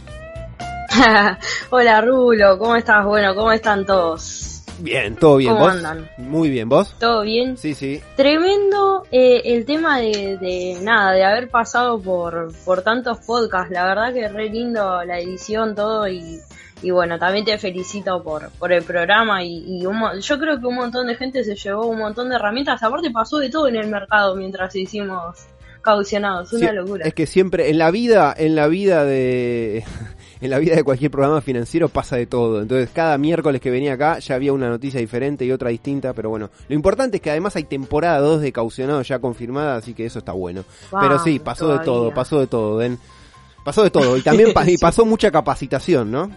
Hola 1.72 2.02
Rulo, 2.02 2.58
¿cómo 2.60 2.76
estás? 2.76 3.04
Bueno, 3.06 3.34
¿cómo 3.34 3.52
están 3.52 3.86
todos? 3.86 4.53
Bien, 4.80 5.16
todo 5.16 5.38
bien. 5.38 5.54
¿Cómo 5.54 5.66
¿Vos? 5.66 5.74
andan? 5.76 6.10
Muy 6.18 6.50
bien, 6.50 6.68
¿vos? 6.68 6.96
¿Todo 7.00 7.22
bien? 7.22 7.58
Sí, 7.58 7.74
sí. 7.74 8.02
Tremendo 8.16 9.04
eh, 9.12 9.42
el 9.46 9.66
tema 9.66 10.00
de, 10.00 10.38
de 10.38 10.78
nada, 10.82 11.12
de 11.14 11.24
haber 11.24 11.50
pasado 11.50 12.00
por, 12.02 12.52
por 12.66 12.82
tantos 12.82 13.20
podcasts. 13.20 13.72
La 13.72 13.86
verdad 13.86 14.14
que 14.14 14.28
re 14.28 14.50
lindo 14.50 15.04
la 15.06 15.20
edición, 15.20 15.76
todo 15.76 16.08
y, 16.08 16.40
y 16.82 16.92
bueno, 16.92 17.18
también 17.20 17.46
te 17.46 17.58
felicito 17.58 18.22
por, 18.24 18.50
por 18.52 18.74
el 18.74 18.84
programa 18.84 19.44
y, 19.44 19.64
y 19.82 19.86
un 19.86 20.02
yo 20.20 20.40
creo 20.40 20.60
que 20.60 20.66
un 20.66 20.76
montón 20.76 21.08
de 21.08 21.16
gente 21.16 21.44
se 21.44 21.56
llevó 21.56 21.86
un 21.88 22.00
montón 22.00 22.30
de 22.30 22.36
herramientas. 22.36 22.82
Aparte 22.84 23.12
pasó 23.12 23.38
de 23.38 23.50
todo 23.50 23.68
en 23.68 23.76
el 23.76 23.88
mercado 23.88 24.36
mientras 24.36 24.76
hicimos 24.76 25.38
caucionados, 25.82 26.52
una 26.54 26.70
Sí, 26.70 26.76
locura. 26.76 27.06
Es 27.06 27.14
que 27.14 27.26
siempre, 27.26 27.70
en 27.70 27.78
la 27.78 27.92
vida, 27.92 28.34
en 28.38 28.56
la 28.56 28.68
vida 28.68 29.06
de. 29.06 29.84
En 30.44 30.50
la 30.50 30.60
vida 30.60 30.76
de 30.76 30.84
cualquier 30.84 31.10
programa 31.10 31.40
financiero 31.40 31.88
pasa 31.88 32.18
de 32.18 32.26
todo. 32.26 32.62
Entonces, 32.62 32.90
cada 32.94 33.18
miércoles 33.18 33.62
que 33.62 33.72
venía 33.72 33.94
acá 33.94 34.20
ya 34.20 34.36
había 34.36 34.52
una 34.52 34.68
noticia 34.68 35.00
diferente 35.00 35.46
y 35.46 35.52
otra 35.52 35.70
distinta. 35.70 36.14
Pero 36.14 36.30
bueno, 36.30 36.50
lo 36.68 36.76
importante 36.76 37.18
es 37.18 37.24
que 37.24 37.32
además 37.32 37.56
hay 37.56 37.64
temporada 37.64 38.20
2 38.20 38.42
de 38.42 38.52
caucionados 38.52 39.08
ya 39.08 39.20
confirmada, 39.20 39.78
así 39.78 39.94
que 39.94 40.06
eso 40.06 40.20
está 40.20 40.34
bueno. 40.34 40.66
pero 40.92 41.18
sí, 41.20 41.40
pasó 41.40 41.70
de 41.70 41.80
todo, 41.86 42.14
pasó 42.14 42.40
de 42.42 42.48
todo, 42.48 42.78
Den. 42.78 43.00
Pasó 43.64 43.84
de 43.84 43.90
todo. 43.90 44.18
Y 44.18 44.22
también 44.22 44.52
pa- 44.54 44.70
y 44.70 44.78
pasó 44.82 45.06
mucha 45.06 45.32
capacitación, 45.32 46.12
¿no? 46.12 46.30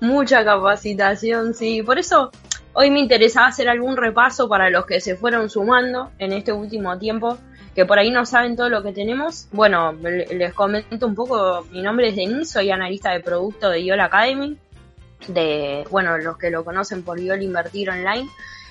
Mucha 0.00 0.44
capacitación, 0.44 1.54
sí. 1.54 1.82
Por 1.82 1.98
eso 1.98 2.30
hoy 2.72 2.90
me 2.90 3.00
interesaba 3.00 3.46
hacer 3.48 3.68
algún 3.68 3.96
repaso 3.96 4.48
para 4.48 4.70
los 4.70 4.86
que 4.86 5.00
se 5.00 5.16
fueron 5.16 5.50
sumando 5.50 6.10
en 6.18 6.32
este 6.32 6.52
último 6.52 6.96
tiempo, 6.98 7.38
que 7.78 7.86
por 7.86 7.96
ahí 7.96 8.10
no 8.10 8.26
saben 8.26 8.56
todo 8.56 8.68
lo 8.68 8.82
que 8.82 8.90
tenemos. 8.92 9.46
Bueno, 9.52 9.92
le- 9.92 10.26
les 10.34 10.52
comento 10.52 11.06
un 11.06 11.14
poco, 11.14 11.64
mi 11.70 11.80
nombre 11.80 12.08
es 12.08 12.16
Denise, 12.16 12.54
soy 12.54 12.72
analista 12.72 13.12
de 13.12 13.20
producto 13.20 13.70
de 13.70 13.78
IOL 13.82 14.00
Academy, 14.00 14.56
de, 15.28 15.84
bueno, 15.88 16.18
los 16.18 16.36
que 16.38 16.50
lo 16.50 16.64
conocen 16.64 17.04
por 17.04 17.20
IOL 17.20 17.40
Invertir 17.40 17.88
Online. 17.90 18.28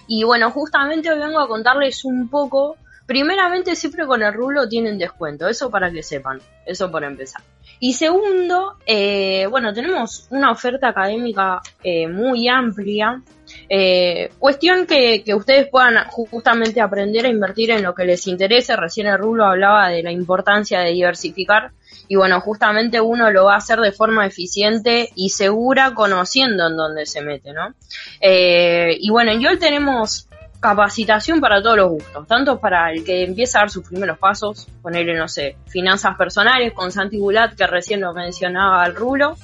Y 0.07 0.25
bueno, 0.25 0.51
justamente 0.51 1.09
hoy 1.09 1.19
vengo 1.19 1.39
a 1.39 1.47
contarles 1.47 2.03
un 2.03 2.27
poco, 2.27 2.75
primeramente 3.05 3.77
siempre 3.77 4.05
con 4.05 4.21
el 4.23 4.33
rulo 4.33 4.67
tienen 4.67 4.97
descuento, 4.97 5.47
eso 5.47 5.71
para 5.71 5.89
que 5.89 6.03
sepan, 6.03 6.41
eso 6.65 6.91
por 6.91 7.05
empezar. 7.05 7.41
Y 7.79 7.93
segundo, 7.93 8.75
eh, 8.85 9.47
bueno, 9.49 9.73
tenemos 9.73 10.27
una 10.31 10.51
oferta 10.51 10.89
académica 10.89 11.61
eh, 11.81 12.09
muy 12.09 12.49
amplia. 12.49 13.21
Eh, 13.69 14.31
cuestión 14.39 14.85
que, 14.85 15.23
que 15.23 15.35
ustedes 15.35 15.67
puedan 15.69 15.95
ju- 16.05 16.29
justamente 16.29 16.79
aprender 16.81 17.25
a 17.25 17.29
invertir 17.29 17.71
en 17.71 17.83
lo 17.83 17.93
que 17.93 18.05
les 18.05 18.25
interese. 18.27 18.75
Recién 18.75 19.07
el 19.07 19.17
Rulo 19.17 19.45
hablaba 19.45 19.89
de 19.89 20.03
la 20.03 20.11
importancia 20.11 20.79
de 20.79 20.91
diversificar. 20.91 21.71
Y 22.09 22.15
bueno, 22.15 22.39
justamente 22.39 23.01
uno 23.01 23.29
lo 23.31 23.45
va 23.45 23.55
a 23.55 23.57
hacer 23.57 23.79
de 23.79 23.91
forma 23.91 24.25
eficiente 24.25 25.09
y 25.15 25.29
segura 25.29 25.93
conociendo 25.93 26.67
en 26.67 26.77
dónde 26.77 27.05
se 27.05 27.21
mete, 27.21 27.51
¿no? 27.51 27.73
Eh, 28.21 28.95
y 28.99 29.09
bueno, 29.09 29.31
en 29.31 29.41
YOL 29.41 29.59
tenemos 29.59 30.27
capacitación 30.59 31.39
para 31.39 31.61
todos 31.61 31.77
los 31.77 31.89
gustos, 31.89 32.27
tanto 32.27 32.59
para 32.59 32.91
el 32.91 33.03
que 33.03 33.23
empieza 33.23 33.59
a 33.59 33.61
dar 33.63 33.69
sus 33.69 33.87
primeros 33.87 34.17
pasos, 34.17 34.67
ponerle, 34.81 35.15
no 35.15 35.27
sé, 35.27 35.55
finanzas 35.67 36.15
personales 36.17 36.73
con 36.73 36.91
Santi 36.91 37.19
Bulat, 37.19 37.55
que 37.55 37.67
recién 37.67 38.01
lo 38.01 38.13
mencionaba 38.13 38.83
al 38.83 38.95
Rulo, 38.95 39.35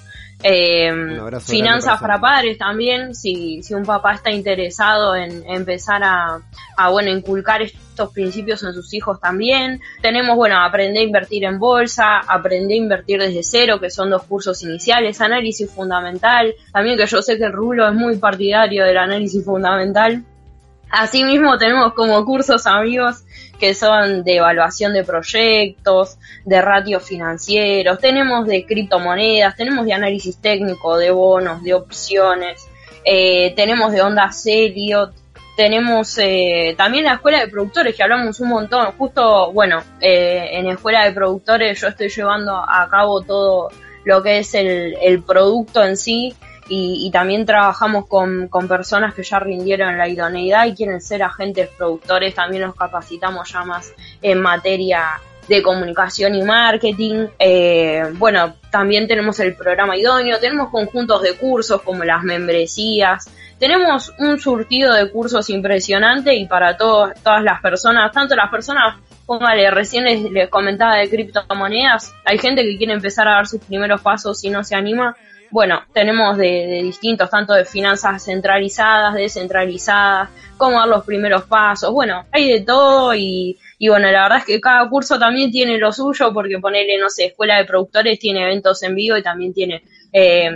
eh, 0.43 0.91
finanzas 1.39 1.99
para 1.99 2.19
para 2.19 2.21
padres 2.21 2.57
también, 2.57 3.15
si, 3.15 3.63
si 3.63 3.73
un 3.73 3.83
papá 3.83 4.13
está 4.13 4.29
interesado 4.29 5.15
en 5.15 5.43
empezar 5.49 6.03
a, 6.03 6.41
a, 6.77 6.89
bueno, 6.89 7.09
inculcar 7.09 7.61
estos 7.61 8.11
principios 8.11 8.61
en 8.63 8.73
sus 8.73 8.93
hijos 8.93 9.19
también. 9.19 9.79
Tenemos, 10.01 10.35
bueno, 10.35 10.59
aprender 10.59 11.01
a 11.01 11.05
invertir 11.05 11.45
en 11.45 11.59
bolsa, 11.59 12.19
aprender 12.19 12.75
a 12.75 12.83
invertir 12.83 13.19
desde 13.19 13.41
cero, 13.41 13.79
que 13.79 13.89
son 13.89 14.09
dos 14.09 14.23
cursos 14.23 14.61
iniciales, 14.63 15.21
análisis 15.21 15.71
fundamental, 15.71 16.53
también 16.71 16.97
que 16.97 17.05
yo 17.05 17.21
sé 17.21 17.37
que 17.37 17.45
el 17.45 17.53
Rulo 17.53 17.87
es 17.87 17.93
muy 17.93 18.17
partidario 18.17 18.83
del 18.83 18.97
análisis 18.97 19.43
fundamental. 19.43 20.23
Asimismo 20.93 21.57
tenemos 21.57 21.93
como 21.93 22.23
cursos 22.23 22.67
amigos 22.67 23.23
que 23.59 23.73
son 23.73 24.23
de 24.23 24.35
evaluación 24.35 24.93
de 24.93 25.03
proyectos, 25.03 26.19
de 26.45 26.61
ratios 26.61 27.01
financieros, 27.03 27.97
tenemos 27.97 28.45
de 28.45 28.63
criptomonedas, 28.63 29.55
tenemos 29.55 29.87
de 29.87 29.93
análisis 29.93 30.37
técnico, 30.37 30.95
de 30.99 31.09
bonos, 31.09 31.63
de 31.63 31.73
opciones, 31.73 32.67
eh, 33.03 33.53
tenemos 33.55 33.91
de 33.91 34.03
ondas 34.03 34.45
Elliot, 34.45 35.15
tenemos 35.57 36.15
eh, 36.19 36.75
también 36.77 37.05
la 37.05 37.13
escuela 37.13 37.39
de 37.39 37.47
productores 37.47 37.95
que 37.95 38.03
hablamos 38.03 38.39
un 38.39 38.49
montón, 38.49 38.91
justo, 38.95 39.51
bueno, 39.51 39.81
eh, 39.99 40.49
en 40.51 40.67
escuela 40.67 41.05
de 41.05 41.11
productores 41.11 41.81
yo 41.81 41.87
estoy 41.87 42.09
llevando 42.09 42.55
a 42.55 42.87
cabo 42.87 43.21
todo 43.21 43.69
lo 44.05 44.21
que 44.21 44.37
es 44.37 44.53
el 44.53 45.23
producto 45.25 45.83
en 45.83 45.97
sí 45.97 46.35
y, 46.69 47.05
y 47.07 47.11
también 47.11 47.45
trabajamos 47.45 48.07
con, 48.07 48.47
con 48.47 48.67
personas 48.67 49.13
que 49.13 49.23
ya 49.23 49.39
rindieron 49.39 49.97
la 49.97 50.07
idoneidad 50.07 50.65
y 50.65 50.75
quieren 50.75 51.01
ser 51.01 51.23
agentes 51.23 51.69
productores, 51.77 52.35
también 52.35 52.63
nos 52.63 52.75
capacitamos 52.75 53.51
ya 53.51 53.63
más 53.63 53.93
en 54.21 54.41
materia 54.41 55.19
de 55.47 55.61
comunicación 55.61 56.35
y 56.35 56.43
marketing. 56.43 57.27
Eh, 57.37 58.03
bueno, 58.13 58.55
también 58.71 59.07
tenemos 59.07 59.39
el 59.39 59.55
programa 59.55 59.97
idóneo, 59.97 60.39
tenemos 60.39 60.69
conjuntos 60.69 61.21
de 61.21 61.35
cursos 61.35 61.81
como 61.81 62.03
las 62.03 62.23
membresías, 62.23 63.29
tenemos 63.59 64.13
un 64.19 64.39
surtido 64.39 64.93
de 64.93 65.09
cursos 65.11 65.49
impresionante 65.49 66.33
y 66.35 66.47
para 66.47 66.75
todos, 66.77 67.11
todas 67.23 67.43
las 67.43 67.61
personas, 67.61 68.11
tanto 68.11 68.35
las 68.35 68.49
personas, 68.49 68.97
póngale, 69.25 69.69
recién 69.71 70.05
les, 70.05 70.31
les 70.31 70.49
comentaba 70.49 70.95
de 70.97 71.09
criptomonedas, 71.09 72.13
hay 72.25 72.37
gente 72.37 72.63
que 72.63 72.77
quiere 72.77 72.93
empezar 72.93 73.27
a 73.27 73.35
dar 73.35 73.47
sus 73.47 73.61
primeros 73.63 74.01
pasos 74.01 74.43
y 74.43 74.49
no 74.49 74.63
se 74.63 74.75
anima. 74.75 75.15
Bueno, 75.53 75.83
tenemos 75.93 76.35
de, 76.35 76.65
de 76.65 76.81
distintos, 76.81 77.29
tanto 77.29 77.53
de 77.53 77.63
finanzas 77.63 78.25
centralizadas, 78.25 79.13
descentralizadas, 79.13 80.31
cómo 80.57 80.79
dar 80.79 80.87
los 80.87 81.05
primeros 81.05 81.43
pasos. 81.43 81.91
Bueno, 81.91 82.25
hay 82.31 82.53
de 82.53 82.61
todo 82.61 83.13
y, 83.13 83.59
y 83.77 83.87
bueno, 83.87 84.09
la 84.09 84.23
verdad 84.23 84.39
es 84.39 84.45
que 84.45 84.59
cada 84.59 84.89
curso 84.89 85.19
también 85.19 85.51
tiene 85.51 85.77
lo 85.77 85.91
suyo 85.91 86.33
porque 86.33 86.57
ponerle, 86.57 86.97
no 86.97 87.07
sé, 87.07 87.25
escuela 87.25 87.59
de 87.59 87.65
productores 87.65 88.17
tiene 88.17 88.41
eventos 88.41 88.81
en 88.81 88.95
vivo 88.95 89.15
y 89.15 89.21
también 89.21 89.53
tiene, 89.53 89.83
eh, 90.11 90.49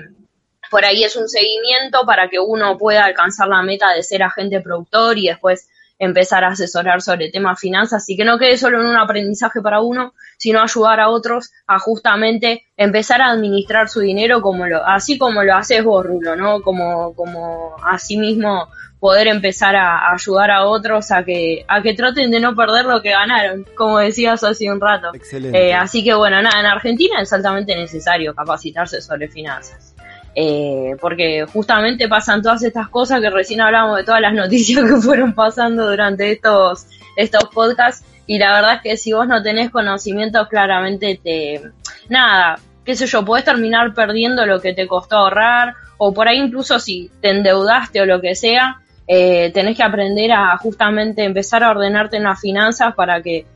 por 0.72 0.84
ahí 0.84 1.04
es 1.04 1.16
un 1.16 1.30
seguimiento 1.30 2.04
para 2.04 2.28
que 2.28 2.40
uno 2.40 2.76
pueda 2.76 3.06
alcanzar 3.06 3.50
la 3.50 3.62
meta 3.62 3.94
de 3.94 4.02
ser 4.02 4.24
agente 4.24 4.62
productor 4.62 5.16
y 5.20 5.28
después 5.28 5.70
empezar 6.00 6.44
a 6.44 6.50
asesorar 6.50 7.02
sobre 7.02 7.32
temas 7.32 7.60
finanzas 7.60 8.08
y 8.10 8.16
que 8.16 8.26
no 8.26 8.38
quede 8.38 8.58
solo 8.58 8.80
en 8.80 8.88
un 8.88 8.98
aprendizaje 8.98 9.62
para 9.62 9.82
uno, 9.82 10.14
sino 10.38 10.62
ayudar 10.62 11.00
a 11.00 11.10
otros 11.10 11.52
a 11.66 11.80
justamente 11.80 12.66
empezar 12.76 13.22
a 13.22 13.32
administrar 13.32 13.90
su 13.90 14.02
dinero 14.02 14.42
como 14.42 14.68
lo, 14.68 14.86
así 14.86 15.18
como 15.18 15.44
lo 15.44 15.56
haces 15.56 15.84
vos, 15.84 16.06
Rulo, 16.06 16.36
¿no? 16.36 16.62
Como, 16.62 17.16
como 17.16 17.76
así 17.84 18.18
mismo 18.18 18.68
poder 19.00 19.28
empezar 19.28 19.76
a, 19.76 20.10
a 20.10 20.14
ayudar 20.14 20.52
a 20.52 20.66
otros 20.66 21.12
a 21.12 21.24
que, 21.24 21.66
a 21.68 21.82
que 21.82 21.94
traten 21.94 22.32
de 22.32 22.40
no 22.40 22.56
perder 22.56 22.86
lo 22.86 23.02
que 23.02 23.12
ganaron, 23.12 23.66
como 23.76 24.00
decías 24.00 24.44
hace 24.44 24.72
un 24.72 24.82
rato. 24.82 25.12
Excelente. 25.14 25.70
Eh, 25.70 25.74
así 25.74 26.04
que 26.04 26.14
bueno, 26.14 26.42
nada, 26.42 26.60
en 26.60 26.66
Argentina 26.66 27.22
es 27.22 27.32
altamente 27.32 27.76
necesario 27.76 28.34
capacitarse 28.34 29.02
sobre 29.02 29.28
finanzas. 29.28 29.94
Eh, 30.40 30.96
porque 31.02 31.48
justamente 31.52 32.08
pasan 32.08 32.44
todas 32.44 32.62
estas 32.62 32.90
cosas 32.90 33.20
que 33.22 33.32
recién 33.32 33.60
hablamos 33.60 33.98
de 33.98 34.04
todas 34.04 34.22
las 34.22 34.34
noticias 34.36 34.86
que 34.88 34.98
fueron 34.98 35.34
pasando 35.34 35.90
durante 35.90 36.32
estos, 36.32 36.86
estos 37.16 37.46
podcasts. 37.46 38.06
Y 38.28 38.38
la 38.38 38.54
verdad 38.54 38.76
es 38.76 38.82
que 38.84 38.98
si 38.98 39.14
vos 39.14 39.28
no 39.28 39.42
tenés 39.42 39.72
conocimientos 39.72 40.48
claramente 40.48 41.20
te, 41.24 41.64
nada, 42.10 42.60
qué 42.86 42.96
sé 42.96 43.08
yo, 43.08 43.26
podés 43.26 43.46
terminar 43.46 43.96
perdiendo 43.96 44.46
lo 44.46 44.62
que 44.62 44.74
te 44.74 44.86
costó 44.86 45.18
ahorrar. 45.18 45.74
O 45.98 46.14
por 46.14 46.28
ahí 46.28 46.38
incluso 46.38 46.78
si 46.78 47.10
te 47.20 47.32
endeudaste 47.32 48.00
o 48.02 48.06
lo 48.06 48.22
que 48.22 48.36
sea, 48.36 48.82
eh, 49.08 49.50
tenés 49.56 49.76
que 49.76 49.82
aprender 49.82 50.32
a 50.34 50.56
justamente 50.60 51.24
empezar 51.24 51.64
a 51.64 51.72
ordenarte 51.72 52.18
en 52.18 52.24
las 52.24 52.40
finanzas 52.40 52.94
para 52.94 53.24
que 53.24 53.48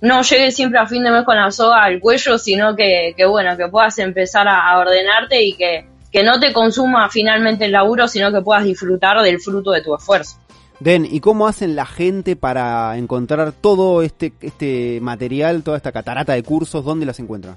no 0.00 0.22
llegues 0.22 0.56
siempre 0.56 0.78
a 0.78 0.86
fin 0.86 1.04
de 1.04 1.10
mes 1.10 1.24
con 1.24 1.36
la 1.36 1.50
soga 1.50 1.84
al 1.84 2.00
cuello, 2.00 2.38
sino 2.38 2.74
que, 2.74 3.12
que 3.14 3.26
bueno, 3.26 3.54
que 3.58 3.68
puedas 3.68 3.98
empezar 3.98 4.48
a, 4.48 4.70
a 4.70 4.78
ordenarte 4.78 5.42
y 5.42 5.52
que, 5.52 5.91
que 6.12 6.22
no 6.22 6.38
te 6.38 6.52
consuma 6.52 7.08
finalmente 7.08 7.64
el 7.64 7.72
laburo, 7.72 8.06
sino 8.06 8.30
que 8.30 8.42
puedas 8.42 8.64
disfrutar 8.64 9.22
del 9.22 9.40
fruto 9.40 9.70
de 9.70 9.80
tu 9.82 9.96
esfuerzo. 9.96 10.36
Den, 10.78 11.06
¿y 11.10 11.20
cómo 11.20 11.46
hacen 11.46 11.74
la 11.74 11.86
gente 11.86 12.36
para 12.36 12.98
encontrar 12.98 13.52
todo 13.52 14.02
este, 14.02 14.34
este 14.40 14.98
material, 15.00 15.62
toda 15.62 15.76
esta 15.76 15.92
catarata 15.92 16.32
de 16.34 16.42
cursos? 16.42 16.84
¿Dónde 16.84 17.06
las 17.06 17.20
encuentran? 17.20 17.56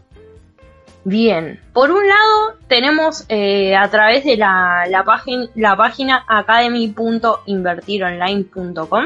Bien, 1.03 1.59
por 1.73 1.91
un 1.91 2.07
lado 2.07 2.53
tenemos 2.67 3.25
eh, 3.29 3.75
a 3.75 3.89
través 3.89 4.23
de 4.23 4.37
la, 4.37 4.85
la, 4.89 5.03
págin, 5.03 5.49
la 5.55 5.75
página 5.75 6.23
academy.invertironline.com. 6.27 9.05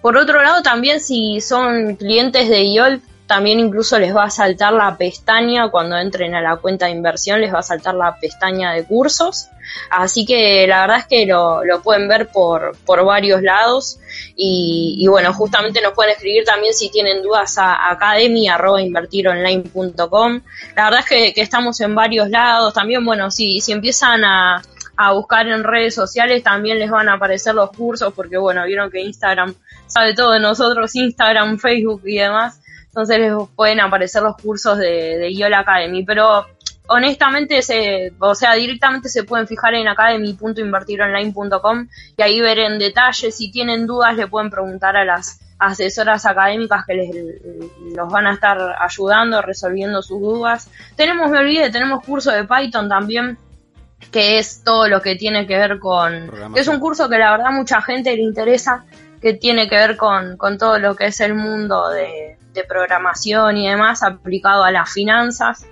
Por 0.00 0.16
otro 0.16 0.42
lado 0.42 0.62
también 0.62 1.00
si 1.00 1.40
son 1.40 1.96
clientes 1.96 2.48
de 2.48 2.64
IOL, 2.64 3.02
también 3.26 3.58
incluso 3.58 3.98
les 3.98 4.14
va 4.14 4.24
a 4.24 4.30
saltar 4.30 4.74
la 4.74 4.98
pestaña 4.98 5.70
cuando 5.70 5.96
entren 5.96 6.34
a 6.34 6.42
la 6.42 6.56
cuenta 6.56 6.84
de 6.86 6.92
inversión, 6.92 7.40
les 7.40 7.54
va 7.54 7.60
a 7.60 7.62
saltar 7.62 7.94
la 7.94 8.18
pestaña 8.18 8.72
de 8.72 8.84
cursos. 8.84 9.46
Así 9.90 10.26
que 10.26 10.66
la 10.66 10.82
verdad 10.82 10.98
es 10.98 11.06
que 11.06 11.24
lo, 11.24 11.64
lo 11.64 11.80
pueden 11.80 12.06
ver 12.06 12.28
por, 12.28 12.76
por 12.84 13.02
varios 13.04 13.40
lados. 13.40 13.98
Y, 14.36 14.96
y, 14.98 15.06
bueno, 15.08 15.32
justamente 15.32 15.80
nos 15.80 15.94
pueden 15.94 16.12
escribir 16.12 16.44
también 16.44 16.74
si 16.74 16.90
tienen 16.90 17.22
dudas 17.22 17.56
a 17.56 17.90
academy.invertironline.com. 17.90 20.42
La 20.76 20.84
verdad 20.84 21.00
es 21.00 21.06
que, 21.06 21.32
que, 21.32 21.40
estamos 21.40 21.80
en 21.80 21.94
varios 21.94 22.28
lados. 22.28 22.74
También, 22.74 23.06
bueno, 23.06 23.30
si, 23.30 23.60
si 23.60 23.72
empiezan 23.72 24.22
a, 24.22 24.60
a 24.96 25.12
buscar 25.12 25.48
en 25.48 25.64
redes 25.64 25.94
sociales, 25.94 26.42
también 26.42 26.78
les 26.78 26.90
van 26.90 27.08
a 27.08 27.14
aparecer 27.14 27.54
los 27.54 27.70
cursos, 27.70 28.12
porque 28.12 28.36
bueno, 28.36 28.66
vieron 28.66 28.90
que 28.90 29.00
Instagram 29.00 29.54
sabe 29.86 30.12
todo 30.14 30.32
de 30.32 30.40
nosotros, 30.40 30.94
Instagram, 30.94 31.58
Facebook 31.58 32.02
y 32.04 32.18
demás 32.18 32.60
entonces 32.94 33.18
les 33.18 33.32
pueden 33.56 33.80
aparecer 33.80 34.22
los 34.22 34.36
cursos 34.36 34.78
de, 34.78 35.18
de 35.18 35.32
IOL 35.32 35.54
Academy, 35.54 36.04
pero 36.04 36.46
honestamente, 36.86 37.60
se, 37.60 38.12
o 38.20 38.36
sea, 38.36 38.54
directamente 38.54 39.08
se 39.08 39.24
pueden 39.24 39.48
fijar 39.48 39.74
en 39.74 39.88
academy.invertironline.com 39.88 41.88
y 42.16 42.22
ahí 42.22 42.40
ver 42.40 42.60
en 42.60 42.78
detalle, 42.78 43.32
si 43.32 43.50
tienen 43.50 43.88
dudas 43.88 44.14
le 44.14 44.28
pueden 44.28 44.48
preguntar 44.48 44.96
a 44.96 45.04
las 45.04 45.40
asesoras 45.58 46.24
académicas 46.24 46.84
que 46.86 46.94
les, 46.94 47.10
los 47.96 48.12
van 48.12 48.28
a 48.28 48.34
estar 48.34 48.76
ayudando, 48.78 49.42
resolviendo 49.42 50.00
sus 50.00 50.20
dudas. 50.20 50.70
Tenemos, 50.94 51.32
me 51.32 51.38
olvidé, 51.38 51.70
tenemos 51.70 52.04
curso 52.04 52.30
de 52.30 52.44
Python 52.44 52.88
también, 52.88 53.38
que 54.12 54.38
es 54.38 54.62
todo 54.62 54.86
lo 54.86 55.02
que 55.02 55.16
tiene 55.16 55.48
que 55.48 55.58
ver 55.58 55.80
con... 55.80 56.30
que 56.54 56.60
es 56.60 56.68
un 56.68 56.78
curso 56.78 57.08
que 57.08 57.18
la 57.18 57.32
verdad 57.32 57.50
mucha 57.50 57.82
gente 57.82 58.14
le 58.14 58.22
interesa, 58.22 58.84
que 59.20 59.32
tiene 59.32 59.68
que 59.68 59.74
ver 59.74 59.96
con, 59.96 60.36
con 60.36 60.58
todo 60.58 60.78
lo 60.78 60.94
que 60.94 61.06
es 61.06 61.20
el 61.20 61.34
mundo 61.34 61.88
de, 61.88 62.38
de 62.54 62.64
programación 62.64 63.56
y 63.58 63.68
demás 63.68 64.02
aplicado 64.02 64.64
a 64.64 64.70
las 64.70 64.90
finanzas. 64.92 65.66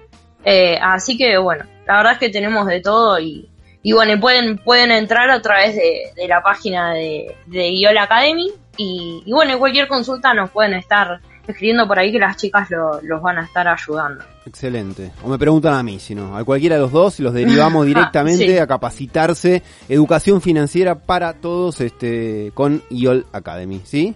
Eh, 0.45 0.79
así 0.83 1.17
que 1.17 1.39
bueno, 1.39 1.65
la 1.87 1.97
verdad 1.99 2.13
es 2.15 2.19
que 2.19 2.29
tenemos 2.29 2.67
de 2.67 2.81
todo 2.81 3.19
y, 3.21 3.49
y 3.83 3.93
bueno, 3.93 4.21
pueden, 4.21 4.59
pueden 4.59 4.91
entrar 4.91 5.31
a 5.31 5.41
través 5.41 5.75
de, 5.77 6.13
de 6.17 6.29
la 6.29 6.43
página 6.43 6.93
de, 6.93 7.35
de 7.47 7.69
IOL 7.71 7.97
Academy 7.99 8.51
y, 8.77 9.23
y 9.25 9.33
bueno, 9.33 9.59
cualquier 9.59 9.87
consulta 9.89 10.35
nos 10.35 10.51
pueden 10.51 10.75
estar 10.75 11.21
escribiendo 11.47 11.87
por 11.89 11.99
ahí 11.99 12.13
que 12.13 12.19
las 12.21 12.37
chicas 12.37 12.71
lo, 12.71 13.01
los 13.03 13.21
van 13.21 13.39
a 13.39 13.45
estar 13.45 13.67
ayudando. 13.67 14.25
Excelente. 14.47 15.11
O 15.25 15.29
me 15.29 15.39
preguntan 15.39 15.75
a 15.75 15.83
mí, 15.83 15.99
si 15.99 16.15
no, 16.15 16.37
a 16.37 16.45
cualquiera 16.45 16.77
de 16.77 16.83
los 16.83 16.93
dos, 16.93 17.19
y 17.19 17.23
los 17.25 17.35
derivamos 17.35 17.85
directamente 17.93 18.47
Sí. 18.47 18.59
a 18.59 18.67
capacitarse, 18.67 19.63
educación 19.89 20.41
financiera 20.41 20.95
para 20.97 21.33
todos, 21.35 21.81
este, 21.81 22.51
con 22.55 22.83
IOL 22.91 23.27
Academy, 23.33 23.81
¿sí? 23.85 24.15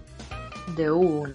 De 0.77 0.91
una. 0.91 1.35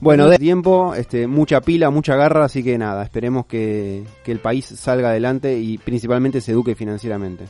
Bueno, 0.00 0.28
de 0.28 0.38
tiempo, 0.38 0.94
este, 0.94 1.26
mucha 1.26 1.60
pila, 1.60 1.90
mucha 1.90 2.16
garra, 2.16 2.46
así 2.46 2.64
que 2.64 2.78
nada, 2.78 3.02
esperemos 3.02 3.44
que, 3.46 4.02
que 4.24 4.32
el 4.32 4.38
país 4.38 4.64
salga 4.64 5.10
adelante 5.10 5.58
y 5.58 5.76
principalmente 5.76 6.40
se 6.40 6.52
eduque 6.52 6.74
financieramente. 6.74 7.44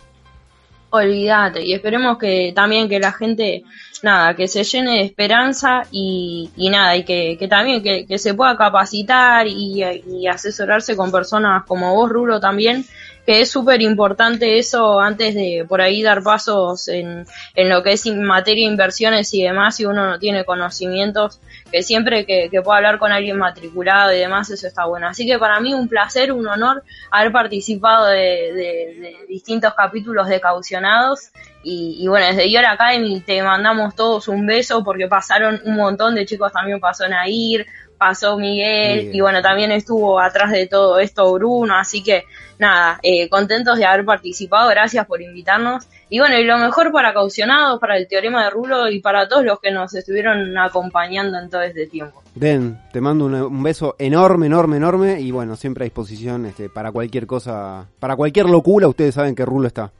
Olvídate, 0.90 1.64
y 1.64 1.72
esperemos 1.72 2.18
que 2.18 2.52
también 2.54 2.88
que 2.88 2.98
la 2.98 3.12
gente, 3.12 3.62
nada, 4.02 4.34
que 4.34 4.48
se 4.48 4.64
llene 4.64 4.92
de 4.98 5.02
esperanza 5.02 5.82
y, 5.90 6.50
y 6.56 6.70
nada, 6.70 6.96
y 6.96 7.04
que, 7.04 7.36
que 7.38 7.48
también 7.48 7.82
que, 7.82 8.06
que 8.06 8.18
se 8.18 8.34
pueda 8.34 8.56
capacitar 8.56 9.46
y, 9.46 9.82
y 9.84 10.26
asesorarse 10.26 10.96
con 10.96 11.10
personas 11.12 11.64
como 11.66 11.94
vos, 11.94 12.10
Rulo, 12.10 12.40
también, 12.40 12.84
que 13.26 13.42
es 13.42 13.50
súper 13.50 13.82
importante 13.82 14.58
eso 14.58 14.98
antes 15.00 15.34
de 15.34 15.66
por 15.68 15.80
ahí 15.82 16.02
dar 16.02 16.22
pasos 16.22 16.88
en, 16.88 17.26
en 17.54 17.68
lo 17.68 17.82
que 17.82 17.92
es 17.92 18.06
en 18.06 18.22
materia 18.24 18.66
de 18.66 18.72
inversiones 18.72 19.32
y 19.34 19.42
demás, 19.42 19.76
si 19.76 19.84
uno 19.84 20.06
no 20.08 20.18
tiene 20.18 20.44
conocimientos, 20.44 21.38
que 21.70 21.82
siempre 21.82 22.24
que, 22.24 22.48
que 22.50 22.62
pueda 22.62 22.78
hablar 22.78 22.98
con 22.98 23.12
alguien 23.12 23.36
matriculado 23.36 24.12
y 24.14 24.18
demás, 24.18 24.48
eso 24.50 24.66
está 24.66 24.86
bueno. 24.86 25.06
Así 25.08 25.26
que 25.26 25.38
para 25.38 25.60
mí 25.60 25.74
un 25.74 25.88
placer, 25.88 26.32
un 26.32 26.46
honor 26.48 26.82
haber 27.10 27.30
participado 27.32 28.06
de, 28.06 28.16
de- 28.16 28.96
de 29.00 29.16
distintos 29.28 29.74
capítulos 29.74 30.26
de 30.26 30.40
Caucionados. 30.40 31.28
Y, 31.62 31.98
y 32.00 32.08
bueno, 32.08 32.26
desde 32.26 32.50
Yor 32.50 32.64
Academy 32.64 33.20
te 33.20 33.42
mandamos 33.42 33.94
todos 33.94 34.28
un 34.28 34.46
beso 34.46 34.82
porque 34.82 35.06
pasaron 35.06 35.60
un 35.64 35.76
montón 35.76 36.14
de 36.14 36.24
chicos, 36.24 36.52
también 36.52 36.80
pasó 36.80 37.08
Nair, 37.08 37.66
pasó 38.00 38.38
Miguel, 38.38 38.96
Miguel. 38.96 39.14
y 39.14 39.20
bueno, 39.20 39.42
también 39.42 39.70
estuvo 39.72 40.18
atrás 40.18 40.50
de 40.52 40.66
todo 40.66 40.98
esto 40.98 41.30
Bruno, 41.34 41.74
así 41.76 42.02
que 42.02 42.24
nada, 42.58 42.98
eh, 43.02 43.28
contentos 43.28 43.76
de 43.76 43.84
haber 43.84 44.06
participado, 44.06 44.70
gracias 44.70 45.06
por 45.06 45.20
invitarnos. 45.20 45.86
Y 46.08 46.18
bueno, 46.18 46.38
y 46.38 46.44
lo 46.44 46.56
mejor 46.56 46.92
para 46.92 47.12
Caucionados, 47.12 47.78
para 47.78 47.98
el 47.98 48.08
Teorema 48.08 48.44
de 48.44 48.50
Rulo 48.50 48.88
y 48.88 49.00
para 49.00 49.28
todos 49.28 49.44
los 49.44 49.60
que 49.60 49.70
nos 49.70 49.94
estuvieron 49.94 50.56
acompañando 50.56 51.38
en 51.38 51.50
todo 51.50 51.60
este 51.60 51.86
tiempo. 51.86 52.22
Den, 52.34 52.78
te 52.90 53.02
mando 53.02 53.26
un, 53.26 53.34
un 53.34 53.62
beso 53.62 53.96
enorme, 53.98 54.46
enorme, 54.46 54.78
enorme 54.78 55.20
y 55.20 55.30
bueno, 55.30 55.56
siempre 55.56 55.84
a 55.84 55.86
disposición 55.86 56.46
este, 56.46 56.70
para 56.70 56.92
cualquier 56.92 57.26
cosa, 57.26 57.86
para 57.98 58.16
cualquier 58.16 58.46
locura, 58.46 58.88
ustedes 58.88 59.14
saben 59.14 59.34
que 59.34 59.44
Rulo 59.44 59.66
está. 59.66 59.92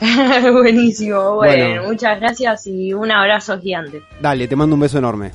Buenísimo, 0.52 1.34
bueno, 1.36 1.64
Bueno. 1.64 1.82
muchas 1.88 2.20
gracias 2.20 2.66
y 2.66 2.92
un 2.92 3.10
abrazo 3.10 3.58
gigante. 3.58 4.02
Dale, 4.20 4.46
te 4.46 4.56
mando 4.56 4.74
un 4.74 4.80
beso 4.80 4.98
enorme. 4.98 5.32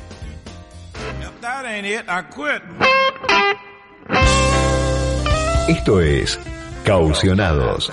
Esto 5.67 6.01
es 6.01 6.39
Caucionados. 6.83 7.91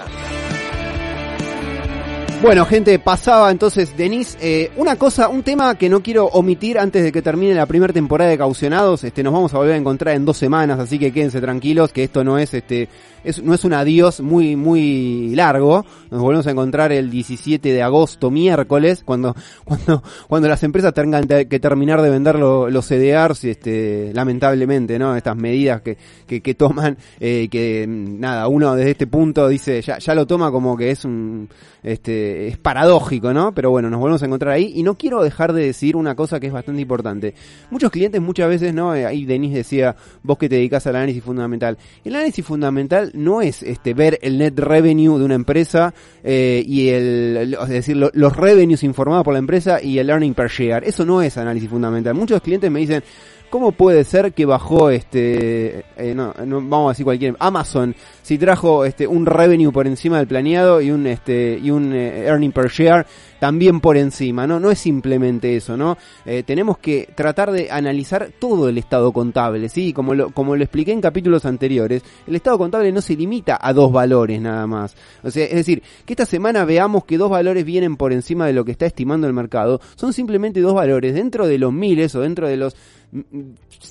Bueno, 2.43 2.65
gente, 2.65 2.99
pasaba 2.99 3.51
entonces, 3.51 3.95
Denise, 3.99 4.39
eh, 4.41 4.71
una 4.79 4.97
cosa, 4.97 5.29
un 5.29 5.43
tema 5.43 5.75
que 5.77 5.91
no 5.91 6.03
quiero 6.03 6.25
omitir 6.25 6.79
antes 6.79 7.05
de 7.05 7.13
que 7.13 7.21
termine 7.21 7.55
la 7.55 7.67
primera 7.67 7.93
temporada 7.93 8.31
de 8.31 8.39
Caucionados, 8.39 9.05
este, 9.05 9.23
nos 9.23 9.35
vamos 9.35 9.53
a 9.53 9.59
volver 9.59 9.75
a 9.75 9.77
encontrar 9.77 10.17
en 10.17 10.25
dos 10.25 10.39
semanas, 10.39 10.79
así 10.79 10.99
que 10.99 11.13
quédense 11.13 11.43
tranquilos, 11.43 11.93
que 11.93 12.03
esto 12.05 12.25
no 12.25 12.39
es, 12.39 12.55
este, 12.55 12.89
es, 13.25 13.43
no 13.43 13.53
es 13.53 13.63
un 13.65 13.75
adiós 13.75 14.23
muy, 14.23 14.57
muy 14.57 15.35
largo, 15.37 15.85
nos 16.11 16.23
volvemos 16.23 16.47
a 16.47 16.53
encontrar 16.53 16.93
el 16.93 17.11
17 17.11 17.75
de 17.75 17.83
agosto, 17.83 18.31
miércoles, 18.31 19.03
cuando, 19.05 19.37
cuando, 19.65 20.03
cuando 20.27 20.49
las 20.49 20.63
empresas 20.63 20.95
tengan 20.95 21.27
te- 21.29 21.47
que 21.47 21.61
terminar 21.61 22.01
de 22.01 22.09
vender 22.09 22.37
lo- 22.39 22.71
los 22.71 22.87
CDRs, 22.87 23.45
este, 23.45 24.13
lamentablemente, 24.15 24.99
¿no? 24.99 25.15
Estas 25.15 25.37
medidas 25.37 25.83
que, 25.83 25.99
que, 26.27 26.41
que 26.41 26.55
toman, 26.55 26.97
eh, 27.21 27.49
que 27.51 27.87
mm, 27.87 28.19
nada, 28.19 28.49
uno 28.49 28.75
desde 28.75 28.93
este 28.93 29.07
punto 29.07 29.47
dice, 29.47 29.83
ya, 29.83 29.99
ya 29.99 30.15
lo 30.15 30.27
toma 30.27 30.51
como 30.51 30.75
que 30.75 30.91
es 30.91 31.05
un, 31.05 31.47
este, 31.83 32.30
es 32.49 32.59
paradójico, 32.59 33.33
¿no? 33.33 33.53
Pero 33.55 33.71
bueno, 33.71 33.91
nos 33.91 34.01
volvemos 34.01 34.23
a 34.23 34.27
encontrar 34.27 34.55
ahí 34.55 34.73
y 34.75 34.83
no 34.83 34.97
quiero 34.97 35.23
dejar 35.23 35.53
de 35.53 35.65
decir 35.67 35.97
una 35.97 36.15
cosa 36.15 36.41
que 36.41 36.47
es 36.49 36.53
bastante 36.53 36.81
importante. 36.83 37.35
Muchos 37.71 37.91
clientes 37.91 38.21
muchas 38.21 38.49
veces, 38.49 38.73
¿no? 38.75 38.95
Eh, 38.95 39.07
Ahí 39.07 39.25
Denise 39.25 39.57
decía, 39.59 39.97
vos 40.23 40.39
que 40.39 40.49
te 40.49 40.57
dedicas 40.57 40.87
al 40.87 40.97
análisis 40.97 41.23
fundamental. 41.23 41.77
El 42.05 42.15
análisis 42.15 42.45
fundamental 42.45 43.11
no 43.15 43.43
es 43.43 43.63
este 43.63 43.95
ver 43.95 44.19
el 44.23 44.39
net 44.39 44.59
revenue 44.59 45.19
de 45.19 45.25
una 45.25 45.35
empresa 45.35 45.93
eh, 46.23 46.63
y 46.67 46.89
el, 46.89 47.57
es 47.63 47.69
decir, 47.69 47.97
lo- 47.97 48.11
los 48.15 48.37
revenues 48.37 48.83
informados 48.83 49.25
por 49.25 49.33
la 49.35 49.39
empresa 49.39 49.83
y 49.83 49.99
el 49.99 50.09
earning 50.11 50.35
per 50.35 50.49
share. 50.49 50.85
Eso 50.85 51.05
no 51.05 51.23
es 51.23 51.37
análisis 51.39 51.69
fundamental. 51.69 52.15
Muchos 52.15 52.41
clientes 52.43 52.71
me 52.71 52.81
dicen, 52.81 53.03
¿Cómo 53.51 53.73
puede 53.73 54.05
ser 54.05 54.33
que 54.33 54.47
bajó 54.47 54.91
este, 54.91 55.85
eh, 55.97 56.15
no, 56.15 56.33
no, 56.47 56.61
vamos 56.61 56.87
a 56.87 56.93
decir 56.93 57.05
cualquier, 57.05 57.35
Amazon, 57.41 57.97
si 58.23 58.39
trajo 58.39 58.85
este 58.85 59.09
un 59.09 59.27
revenue 59.27 59.73
por 59.73 59.89
encima 59.89 60.19
del 60.19 60.29
planeado 60.29 60.81
y 60.81 60.93
un 60.93 61.05
este 61.09 61.59
y 61.61 61.73
un 61.73 61.93
eh, 61.93 62.27
earning 62.27 62.53
per 62.53 62.71
share 62.71 63.05
también 63.41 63.81
por 63.81 63.97
encima, 63.97 64.47
no, 64.47 64.61
no 64.61 64.71
es 64.71 64.79
simplemente 64.79 65.57
eso, 65.57 65.77
¿no? 65.77 65.99
Eh, 66.25 66.45
tenemos 66.45 66.79
que 66.79 67.09
tratar 67.17 67.51
de 67.51 67.71
analizar 67.71 68.31
todo 68.39 68.69
el 68.69 68.79
estado 68.79 69.13
contable, 69.13 69.69
sí, 69.69 69.93
como 69.93 70.15
lo 70.15 70.31
como 70.31 70.55
lo 70.55 70.63
expliqué 70.63 70.93
en 70.93 71.01
capítulos 71.01 71.45
anteriores, 71.45 72.03
el 72.27 72.37
estado 72.37 72.59
contable 72.59 72.93
no 72.93 73.01
se 73.01 73.17
limita 73.17 73.59
a 73.61 73.73
dos 73.73 73.91
valores 73.91 74.41
nada 74.41 74.67
más, 74.69 74.95
o 75.25 75.31
sea, 75.31 75.45
es 75.45 75.55
decir, 75.55 75.83
que 76.05 76.13
esta 76.13 76.27
semana 76.27 76.65
veamos 76.65 77.05
que 77.05 77.19
dos 77.19 77.31
valores 77.31 77.65
vienen 77.65 77.97
por 77.97 78.13
encima 78.13 78.47
de 78.47 78.53
lo 78.53 78.65
que 78.65 78.73
está 78.73 78.87
estimando 78.87 79.27
el 79.27 79.33
mercado, 79.33 79.81
son 79.97 80.13
simplemente 80.13 80.61
dos 80.61 80.75
valores 80.75 81.15
dentro 81.15 81.47
de 81.49 81.59
los 81.59 81.73
miles 81.73 82.15
o 82.15 82.21
dentro 82.21 82.47
de 82.47 82.57
los 82.57 82.77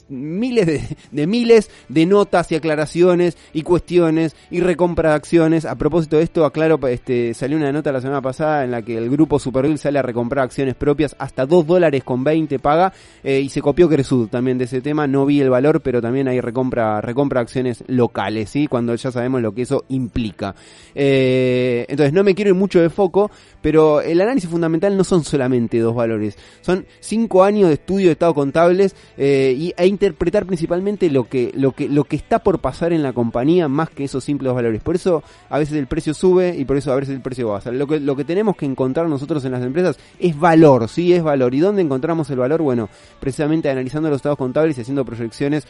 miles 0.07 0.65
de, 0.65 0.97
de 1.12 1.27
miles 1.27 1.69
de 1.89 2.05
notas 2.05 2.51
y 2.51 2.55
aclaraciones 2.55 3.38
y 3.53 3.63
cuestiones 3.63 4.35
y 4.49 4.62
recompra 4.62 5.09
de 5.09 5.15
acciones. 5.15 5.65
A 5.65 5.75
propósito 5.75 6.17
de 6.17 6.23
esto, 6.23 6.45
aclaro, 6.45 6.79
este, 6.88 7.33
salió 7.33 7.57
una 7.57 7.71
nota 7.71 7.91
la 7.91 8.01
semana 8.01 8.21
pasada 8.21 8.63
en 8.63 8.71
la 8.71 8.81
que 8.81 8.97
el 8.97 9.09
grupo 9.09 9.38
Superville 9.39 9.78
sale 9.78 9.99
a 9.99 10.02
recomprar 10.02 10.45
acciones 10.45 10.75
propias 10.75 11.15
hasta 11.19 11.45
2 11.45 11.65
dólares 11.65 12.04
con 12.04 12.23
20 12.23 12.60
paga 12.60 12.93
eh, 13.23 13.39
y 13.39 13.49
se 13.49 13.62
copió 13.62 13.89
Cresud 13.89 14.28
también 14.28 14.58
de 14.58 14.65
ese 14.65 14.82
tema. 14.82 15.08
No 15.08 15.25
vi 15.25 15.41
el 15.41 15.49
valor, 15.49 15.82
pero 15.82 16.02
también 16.02 16.28
hay 16.28 16.41
recompra, 16.41 17.02
recompra 17.02 17.41
acciones 17.41 17.84
locales, 17.88 18.49
¿sí? 18.49 18.67
Cuando 18.67 18.95
ya 18.95 19.12
sabemos 19.12 19.41
lo 19.41 19.54
que 19.54 19.63
eso 19.63 19.86
implica. 19.89 20.56
Eh, 20.95 21.86
entonces 21.88 22.13
no 22.13 22.23
me 22.23 22.36
quiero 22.36 22.52
ir 22.52 22.56
mucho 22.56 22.82
de 22.82 22.89
foco, 22.89 23.32
pero 23.62 24.02
el 24.02 24.21
análisis 24.21 24.49
fundamental 24.49 24.95
no 24.95 25.04
son 25.04 25.23
solamente 25.23 25.80
dos 25.80 25.95
valores, 25.95 26.38
son 26.62 26.86
cinco 26.99 27.43
años 27.43 27.67
de 27.69 27.75
estudio 27.75 28.08
de 28.08 28.13
estado 28.13 28.34
contables 28.34 28.95
eh, 29.17 29.54
y, 29.58 29.73
e 29.78 29.88
interpretar 29.88 30.45
principalmente 30.45 31.10
lo 31.10 31.28
que, 31.28 31.52
lo 31.56 31.71
que, 31.71 31.88
lo 31.88 32.04
que 32.04 32.15
está 32.15 32.39
por 32.39 32.60
pasar 32.60 32.93
en 32.93 33.04
la 33.04 33.13
compañía 33.13 33.67
más 33.67 33.89
que 33.89 34.04
esos 34.04 34.23
simples 34.23 34.54
valores. 34.54 34.82
Por 34.82 34.95
eso 34.95 35.23
a 35.49 35.60
veces 35.60 35.78
el 35.78 35.88
precio 35.88 36.13
sube 36.13 36.56
y 36.58 36.65
por 36.65 36.78
eso 36.78 36.91
a 36.91 36.95
veces 36.95 37.15
el 37.15 37.21
precio 37.21 37.49
baja. 37.49 37.71
Lo 37.71 37.88
que, 37.88 37.99
lo 37.99 38.15
que 38.15 38.25
tenemos 38.25 38.56
que 38.56 38.65
encontrar 38.65 39.08
nosotros 39.08 39.28
en 39.45 39.51
las 39.51 39.63
empresas 39.63 39.97
es 40.19 40.37
valor, 40.37 40.89
sí, 40.89 41.13
es 41.13 41.23
valor. 41.23 41.53
¿Y 41.53 41.59
dónde 41.59 41.81
encontramos 41.81 42.29
el 42.29 42.37
valor? 42.37 42.61
Bueno, 42.61 42.89
precisamente 43.19 43.69
analizando 43.69 44.09
los 44.09 44.17
estados 44.17 44.37
contables 44.37 44.77
y 44.77 44.81
haciendo 44.81 45.05
proyecciones 45.05 45.65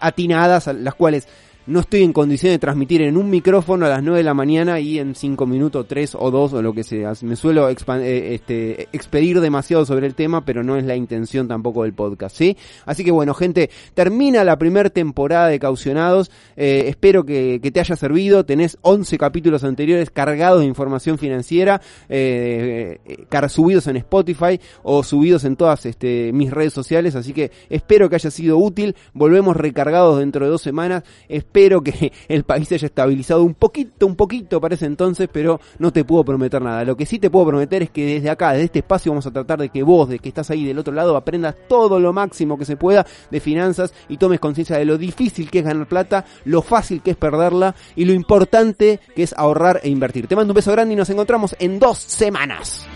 atinadas, 0.00 0.66
las 0.66 0.94
cuales 0.94 1.28
no 1.66 1.80
estoy 1.80 2.02
en 2.02 2.12
condición 2.12 2.52
de 2.52 2.58
transmitir 2.58 3.02
en 3.02 3.16
un 3.16 3.30
micrófono 3.30 3.86
a 3.86 3.88
las 3.88 4.02
9 4.02 4.18
de 4.18 4.24
la 4.24 4.34
mañana 4.34 4.80
y 4.80 4.98
en 4.98 5.14
5 5.14 5.46
minutos, 5.46 5.86
3 5.88 6.16
o 6.18 6.30
2 6.30 6.52
o 6.54 6.62
lo 6.62 6.72
que 6.72 6.84
sea. 6.84 7.12
Me 7.22 7.36
suelo 7.36 7.68
eh, 7.68 8.34
este, 8.34 8.88
expedir 8.92 9.40
demasiado 9.40 9.84
sobre 9.84 10.06
el 10.06 10.14
tema, 10.14 10.44
pero 10.44 10.62
no 10.62 10.76
es 10.76 10.84
la 10.84 10.96
intención 10.96 11.48
tampoco 11.48 11.84
del 11.84 11.92
podcast, 11.92 12.36
¿sí? 12.36 12.56
Así 12.86 13.04
que 13.04 13.10
bueno, 13.10 13.34
gente, 13.34 13.70
termina 13.94 14.44
la 14.44 14.58
primera 14.58 14.90
temporada 14.90 15.48
de 15.48 15.58
Caucionados. 15.58 16.30
Eh, 16.56 16.84
espero 16.86 17.24
que, 17.24 17.60
que 17.62 17.70
te 17.70 17.80
haya 17.80 17.96
servido. 17.96 18.44
Tenés 18.44 18.78
11 18.82 19.18
capítulos 19.18 19.64
anteriores 19.64 20.10
cargados 20.10 20.60
de 20.60 20.66
información 20.66 21.18
financiera, 21.18 21.80
eh, 22.08 22.98
eh, 23.04 23.48
subidos 23.48 23.86
en 23.86 23.96
Spotify 23.96 24.60
o 24.82 25.02
subidos 25.02 25.44
en 25.44 25.56
todas 25.56 25.86
este, 25.86 26.32
mis 26.32 26.50
redes 26.50 26.72
sociales. 26.72 27.14
Así 27.14 27.32
que 27.32 27.50
espero 27.68 28.08
que 28.08 28.16
haya 28.16 28.30
sido 28.30 28.58
útil. 28.58 28.96
Volvemos 29.12 29.56
recargados 29.56 30.18
dentro 30.18 30.44
de 30.44 30.50
dos 30.50 30.62
semanas. 30.62 31.04
Espero 31.52 31.82
que 31.82 32.12
el 32.28 32.44
país 32.44 32.72
haya 32.72 32.86
estabilizado 32.86 33.42
un 33.44 33.54
poquito, 33.54 34.06
un 34.06 34.16
poquito 34.16 34.58
para 34.58 34.74
ese 34.74 34.86
entonces, 34.86 35.28
pero 35.30 35.60
no 35.78 35.92
te 35.92 36.02
puedo 36.04 36.24
prometer 36.24 36.62
nada. 36.62 36.82
Lo 36.84 36.96
que 36.96 37.04
sí 37.04 37.18
te 37.18 37.28
puedo 37.28 37.46
prometer 37.46 37.82
es 37.82 37.90
que 37.90 38.06
desde 38.06 38.30
acá, 38.30 38.52
desde 38.52 38.64
este 38.64 38.78
espacio, 38.78 39.12
vamos 39.12 39.26
a 39.26 39.30
tratar 39.30 39.58
de 39.58 39.68
que 39.68 39.82
vos, 39.82 40.08
de 40.08 40.18
que 40.18 40.30
estás 40.30 40.50
ahí 40.50 40.64
del 40.64 40.78
otro 40.78 40.94
lado, 40.94 41.14
aprendas 41.14 41.54
todo 41.68 42.00
lo 42.00 42.14
máximo 42.14 42.56
que 42.56 42.64
se 42.64 42.76
pueda 42.76 43.06
de 43.30 43.40
finanzas 43.40 43.92
y 44.08 44.16
tomes 44.16 44.40
conciencia 44.40 44.78
de 44.78 44.86
lo 44.86 44.96
difícil 44.96 45.50
que 45.50 45.58
es 45.58 45.64
ganar 45.64 45.86
plata, 45.86 46.24
lo 46.46 46.62
fácil 46.62 47.02
que 47.02 47.10
es 47.10 47.16
perderla 47.16 47.74
y 47.96 48.06
lo 48.06 48.14
importante 48.14 49.00
que 49.14 49.22
es 49.22 49.34
ahorrar 49.36 49.80
e 49.82 49.90
invertir. 49.90 50.26
Te 50.26 50.36
mando 50.36 50.52
un 50.52 50.56
beso 50.56 50.72
grande 50.72 50.94
y 50.94 50.96
nos 50.96 51.10
encontramos 51.10 51.54
en 51.58 51.78
dos 51.78 51.98
semanas. 51.98 52.88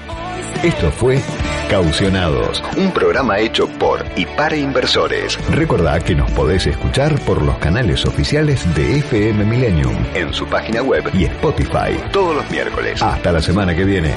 Esto 0.63 0.91
fue 0.91 1.21
Caucionados, 1.69 2.63
un 2.77 2.93
programa 2.93 3.41
hecho 3.41 3.69
por 3.69 4.05
y 4.15 4.25
para 4.25 4.57
inversores. 4.57 5.37
Recordá 5.51 5.99
que 5.99 6.15
nos 6.15 6.31
podés 6.31 6.67
escuchar 6.67 7.19
por 7.21 7.43
los 7.43 7.59
canales 7.59 8.07
oficiales 8.07 8.73
de 8.77 8.99
FM 8.99 9.45
Millennium, 9.45 9.97
en 10.15 10.33
su 10.33 10.47
página 10.47 10.81
web 10.83 11.11
y 11.13 11.25
Spotify, 11.25 11.99
todos 12.13 12.37
los 12.37 12.51
miércoles. 12.51 13.03
Hasta 13.03 13.33
la 13.33 13.43
semana 13.43 13.75
que 13.75 13.85
viene. 13.85 14.15